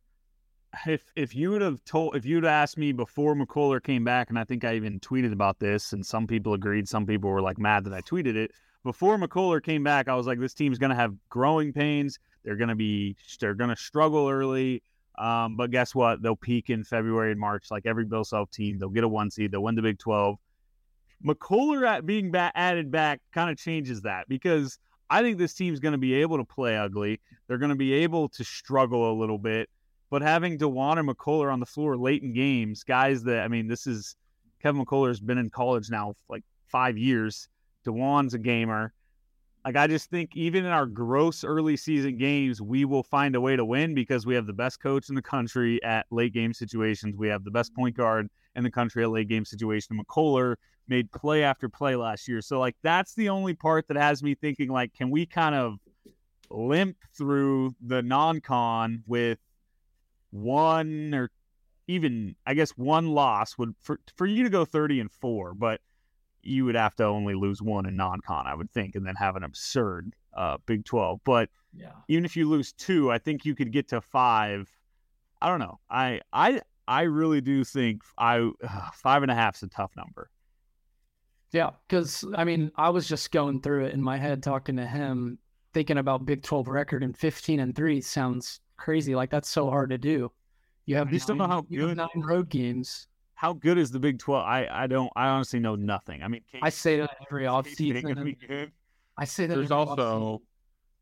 [0.86, 4.38] if if you would have told if you'd asked me before McCullar came back, and
[4.38, 7.58] I think I even tweeted about this, and some people agreed, some people were like
[7.58, 8.52] mad that I tweeted it.
[8.84, 12.18] Before McCullar came back, I was like, this team's to have growing pains.
[12.44, 14.82] They're to be they're to struggle early.
[15.18, 16.22] Um, but guess what?
[16.22, 18.80] They'll peak in February and March, like every Bill Self team.
[18.80, 19.52] They'll get a one seed.
[19.52, 20.38] They'll win the Big Twelve.
[21.26, 25.80] McCullar at being back, added back kind of changes that because I think this team's
[25.80, 27.20] going to be able to play ugly.
[27.48, 29.70] They're going to be able to struggle a little bit.
[30.10, 33.68] But having Dajuan and McCullar on the floor late in games, guys that I mean,
[33.68, 34.16] this is
[34.62, 37.48] Kevin McCullar's been in college now like five years.
[37.86, 38.94] Dajuan's a gamer.
[39.66, 43.42] Like I just think even in our gross early season games, we will find a
[43.42, 46.54] way to win because we have the best coach in the country at late game
[46.54, 47.16] situations.
[47.18, 50.00] We have the best point guard in the country at late game situation.
[50.00, 50.56] McCullar
[50.88, 52.42] made play after play last year.
[52.42, 55.76] So like that's the only part that has me thinking like, can we kind of
[56.50, 59.38] limp through the non-con with
[60.32, 61.32] one or
[61.88, 65.82] even I guess one loss would for for you to go 30 and 4, but
[66.42, 69.36] you would have to only lose one in non-con, I would think, and then have
[69.36, 71.20] an absurd uh, Big 12.
[71.26, 74.70] But yeah, even if you lose two, I think you could get to five.
[75.42, 75.80] I don't know.
[75.90, 79.92] I I I really do think I uh, five and a half is a tough
[79.96, 80.30] number.
[81.52, 84.86] Yeah, because I mean, I was just going through it in my head, talking to
[84.86, 85.40] him,
[85.74, 89.16] thinking about Big 12 record and 15 and three sounds crazy.
[89.16, 90.32] Like that's so hard to do.
[90.86, 93.08] You have I just don't know how you have good- nine road games.
[93.36, 94.44] How good is the Big 12?
[94.44, 95.10] I I don't.
[95.16, 96.24] I honestly know nothing.
[96.24, 98.14] I mean, I say that every off K-State season.
[98.14, 98.72] gonna be good.
[99.18, 100.42] I say that There's every also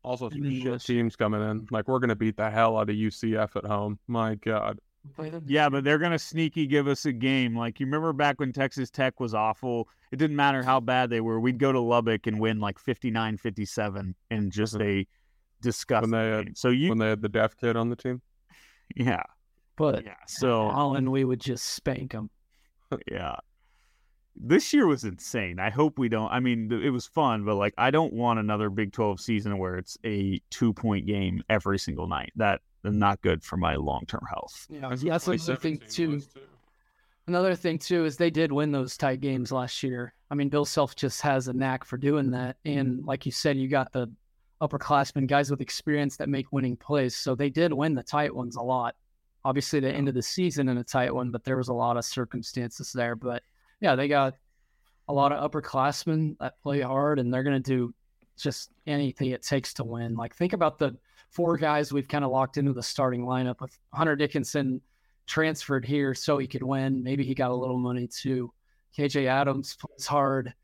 [0.04, 1.66] also some shit teams coming in.
[1.70, 3.98] Like we're gonna beat the hell out of UCF at home.
[4.06, 4.78] My God.
[5.04, 7.56] We play them- Yeah, but they're gonna sneaky give us a game.
[7.56, 9.88] Like you remember back when Texas Tech was awful.
[10.12, 11.40] It didn't matter how bad they were.
[11.40, 14.82] We'd go to Lubbock and win like 59-57 in just mm-hmm.
[14.82, 15.06] a
[15.60, 18.22] disgusting When they had- So you, When they had the deaf kid on the team.
[18.96, 19.22] yeah,
[19.76, 20.14] but yeah.
[20.26, 22.30] So Holland, we would just spank them.
[23.10, 23.36] yeah.
[24.40, 25.58] This year was insane.
[25.58, 26.30] I hope we don't.
[26.30, 29.76] I mean, it was fun, but like, I don't want another Big 12 season where
[29.76, 32.32] it's a two point game every single night.
[32.36, 34.66] That is not good for my long term health.
[34.70, 36.22] Yeah, yeah, that's another thing too.
[37.26, 40.14] Another thing too is they did win those tight games last year.
[40.30, 43.06] I mean, Bill Self just has a knack for doing that, and mm-hmm.
[43.06, 44.10] like you said, you got the
[44.60, 47.16] upperclassmen, guys with experience that make winning plays.
[47.16, 48.94] So they did win the tight ones a lot.
[49.44, 51.96] Obviously, the end of the season in a tight one, but there was a lot
[51.96, 53.14] of circumstances there.
[53.14, 53.42] But
[53.80, 54.34] yeah, they got
[55.08, 57.94] a lot of upperclassmen that play hard, and they're going to do
[58.36, 60.14] just anything it takes to win.
[60.14, 60.96] Like think about the
[61.30, 64.80] four guys we've kind of locked into the starting lineup with Hunter Dickinson
[65.26, 67.02] transferred here so he could win.
[67.02, 68.52] Maybe he got a little money too.
[68.96, 70.54] KJ Adams plays hard.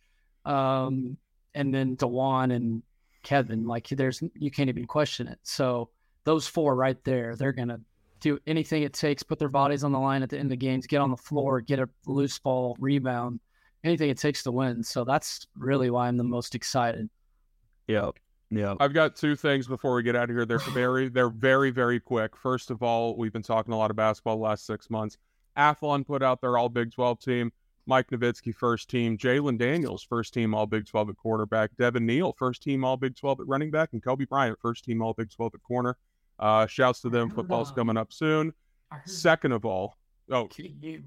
[0.45, 1.17] Um,
[1.55, 2.83] and then Dajuan and
[3.25, 5.39] Kevin, like there's you can't even question it.
[5.43, 5.91] So
[6.25, 7.81] those four right there, they're gonna
[8.21, 10.87] do anything it takes, put their bodies on the line at the end of games,
[10.87, 13.41] get on the floor, get a loose ball, rebound,
[13.83, 14.83] anything it takes to win.
[14.83, 17.11] So that's really why I'm the most excited.
[17.87, 18.11] Yeah.
[18.51, 18.75] Yeah.
[18.81, 20.47] I've got two things before we get out of here.
[20.47, 22.37] They're very, they're very, very quick.
[22.37, 25.19] First of all, we've been talking a lot of basketball the last six months.
[25.57, 27.53] Athlon put out their All Big 12 team.
[27.87, 29.19] Mike Novitsky, first team.
[29.19, 31.71] Jalon Daniels, first team All Big 12 at quarterback.
[31.77, 33.91] Devin Neal, first team All Big 12 at running back.
[33.93, 35.97] And Cobee Bryant, first team All Big 12 at corner.
[36.39, 37.31] Uh, shouts to them.
[37.31, 38.53] Football's coming up soon.
[39.07, 39.97] Second of all,
[40.31, 40.49] oh,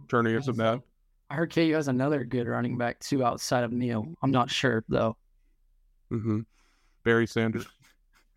[0.07, 0.81] turning us that.
[1.29, 4.07] I heard KU has another good running back too outside of Neal.
[4.21, 5.17] I'm not sure though.
[6.11, 6.41] Mm-hmm.
[7.03, 7.65] Barry Sanders.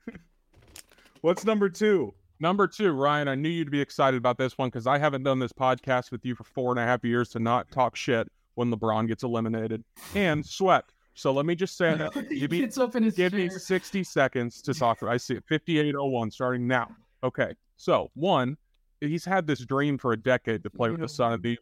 [1.21, 2.15] What's number two?
[2.43, 5.39] Number two, Ryan, I knew you'd be excited about this one because I haven't done
[5.39, 8.73] this podcast with you for four and a half years to not talk shit when
[8.73, 9.85] LeBron gets eliminated
[10.15, 10.95] and swept.
[11.13, 12.15] So let me just say that.
[12.31, 15.03] Give me, up in his give me 60 seconds to talk.
[15.03, 15.45] I see it.
[15.47, 16.89] 5801 starting now.
[17.23, 17.55] Okay.
[17.77, 18.57] So, one,
[19.01, 21.59] he's had this dream for a decade to play with the son of the NBA.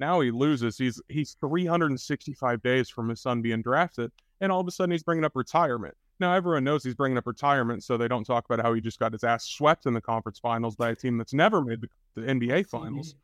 [0.00, 0.78] Now he loses.
[0.78, 5.02] He's he's 365 days from his son being drafted, and all of a sudden he's
[5.02, 5.96] bringing up retirement.
[6.20, 8.98] Now everyone knows he's bringing up retirement, so they don't talk about how he just
[8.98, 11.88] got his ass swept in the conference finals by a team that's never made the,
[12.14, 13.14] the NBA finals.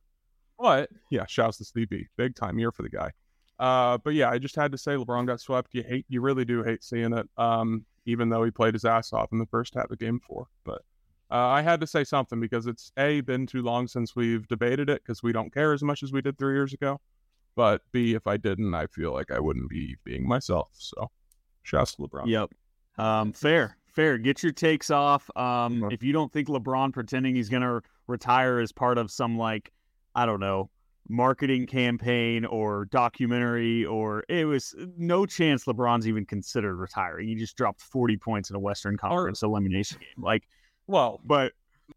[0.59, 2.07] But yeah, shouts to Steve B.
[2.17, 3.11] Big time year for the guy.
[3.59, 5.75] Uh, but yeah, I just had to say LeBron got swept.
[5.75, 7.29] You hate, you really do hate seeing it.
[7.37, 10.47] Um, even though he played his ass off in the first half of game four.
[10.65, 10.83] But
[11.31, 14.91] uh, I had to say something because it's a been too long since we've debated
[14.91, 17.01] it because we don't care as much as we did three years ago.
[17.57, 20.71] But b if I didn't, I feel like I wouldn't be being myself.
[20.73, 21.11] So,
[21.63, 22.27] shouts to LeBron.
[22.27, 22.51] Yep.
[22.99, 24.19] Um, fair, fair.
[24.19, 25.29] Get your takes off.
[25.37, 29.73] Um, if you don't think LeBron pretending he's gonna retire is part of some like,
[30.15, 30.71] I don't know,
[31.09, 37.29] marketing campaign or documentary, or it was no chance LeBron's even considered retiring.
[37.29, 40.25] He just dropped forty points in a Western Conference elimination game.
[40.25, 40.45] Like,
[40.87, 41.53] Well, but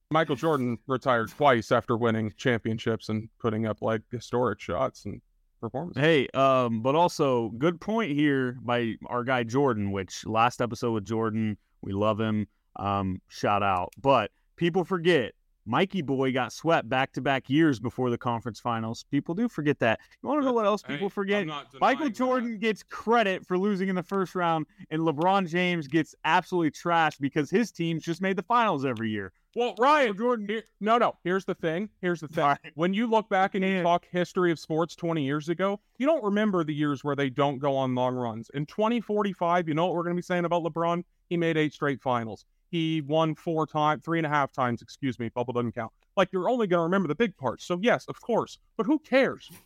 [0.10, 5.22] Michael Jordan retired twice after winning championships and putting up like historic shots and
[5.60, 6.02] performances.
[6.02, 11.06] Hey, um, but also good point here by our guy Jordan, which last episode with
[11.06, 12.48] Jordan, we love him.
[12.76, 13.90] Um, shout out.
[14.02, 15.34] But people forget
[15.68, 19.06] Mikey Boy got swept back to back years before the conference finals.
[19.12, 20.00] People do forget that.
[20.24, 21.46] You want to know what else people forget?
[21.46, 22.16] Michael denying that.
[22.16, 27.20] Jordan gets credit for losing in the first round, and LeBron James gets absolutely trashed
[27.20, 29.34] because his teams just made the finals every year.
[29.56, 31.18] Well, Ryan, Jordan, here, no, no.
[31.24, 31.90] Here's the thing.
[32.00, 32.46] Here's the thing.
[32.46, 32.60] Right.
[32.76, 36.24] When you look back and you talk history of sports 20 years ago, you don't
[36.24, 38.52] remember the years where they don't go on long runs.
[38.54, 41.04] In 2045, you know what we're going to be saying about LeBron?
[41.28, 42.46] He made eight straight finals.
[42.70, 45.30] He won four times, three and a half times, excuse me.
[45.30, 45.92] Bubble doesn't count.
[46.16, 47.66] Like, you're only going to remember the big parts.
[47.66, 48.58] So, yes, of course.
[48.76, 49.50] But who cares?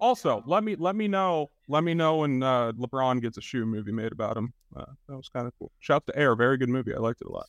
[0.00, 3.64] Also, let me let me know let me know when uh, LeBron gets a shoe
[3.64, 4.52] movie made about him.
[4.74, 5.70] Uh, that was kind of cool.
[5.78, 6.92] Shout to Air, very good movie.
[6.92, 7.46] I liked it a lot.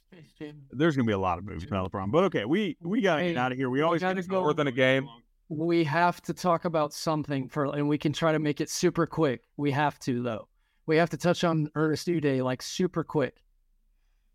[0.71, 2.11] there's gonna be a lot of movies about LeBron.
[2.11, 3.71] But okay, we we gotta Hey, get out of here.
[3.71, 5.09] We always gotta get go- More than a game.
[5.49, 9.07] We have to talk about something for, and we can try to make it super
[9.07, 9.41] quick.
[9.57, 10.47] We have to though.
[10.85, 13.37] We have to touch on Ernest Udeh like super quick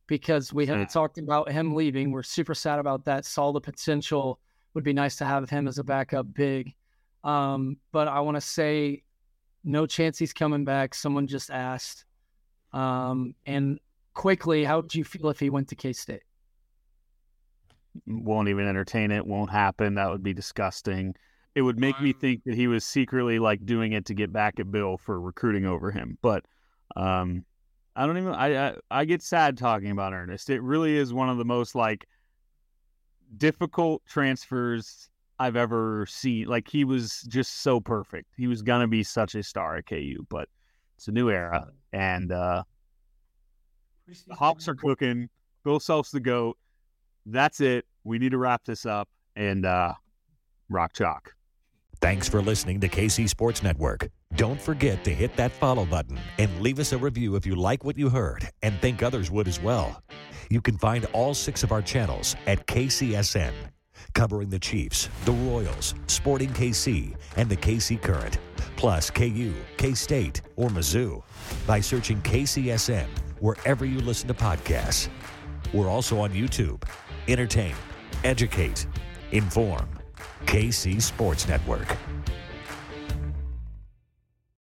[0.09, 2.11] because we haven't talked about him leaving.
[2.11, 3.25] We're super sad about that.
[3.25, 4.41] Saw the potential.
[4.75, 6.75] Would be nice to have him as a backup big.
[7.25, 9.03] Um, but I want to say,
[9.65, 10.95] no chance he's coming back.
[10.95, 12.05] Someone just asked.
[12.73, 13.79] Um, and
[14.15, 16.23] quickly, how would you feel if he went to K State?
[18.07, 19.27] won't even entertain it.
[19.27, 19.95] Won't happen.
[19.95, 21.15] That would be disgusting.
[21.55, 24.61] It would make me think that he was secretly like doing it to get back
[24.61, 26.17] at Bill for recruiting over him.
[26.23, 26.45] But
[26.95, 27.45] um,
[27.99, 28.33] I don't even.
[28.33, 30.51] I, I I get sad talking about Ernest.
[30.51, 32.07] It really is one of the most like
[33.37, 36.47] difficult transfers I've ever seen.
[36.47, 38.29] Like he was just so perfect.
[38.37, 40.49] He was gonna be such a star at KU, but
[40.97, 42.63] it's a new era, and uh,
[44.29, 45.29] the Hawks are cooking.
[45.65, 46.57] Bill Self's the goat.
[47.27, 47.85] That's it.
[48.05, 49.93] We need to wrap this up and uh,
[50.69, 51.35] rock chalk.
[52.01, 54.09] Thanks for listening to KC Sports Network.
[54.37, 57.85] Don't forget to hit that follow button and leave us a review if you like
[57.85, 60.03] what you heard and think others would as well.
[60.51, 63.53] You can find all six of our channels at KCSN,
[64.15, 68.39] covering the Chiefs, the Royals, Sporting KC, and the KC Current,
[68.77, 71.23] plus KU, K State, or Mizzou
[71.67, 73.07] by searching KCSN
[73.41, 75.09] wherever you listen to podcasts.
[75.73, 76.83] We're also on YouTube.
[77.29, 77.75] Entertain,
[78.25, 78.87] educate,
[79.33, 79.89] inform.
[80.47, 81.97] KC Sports Network.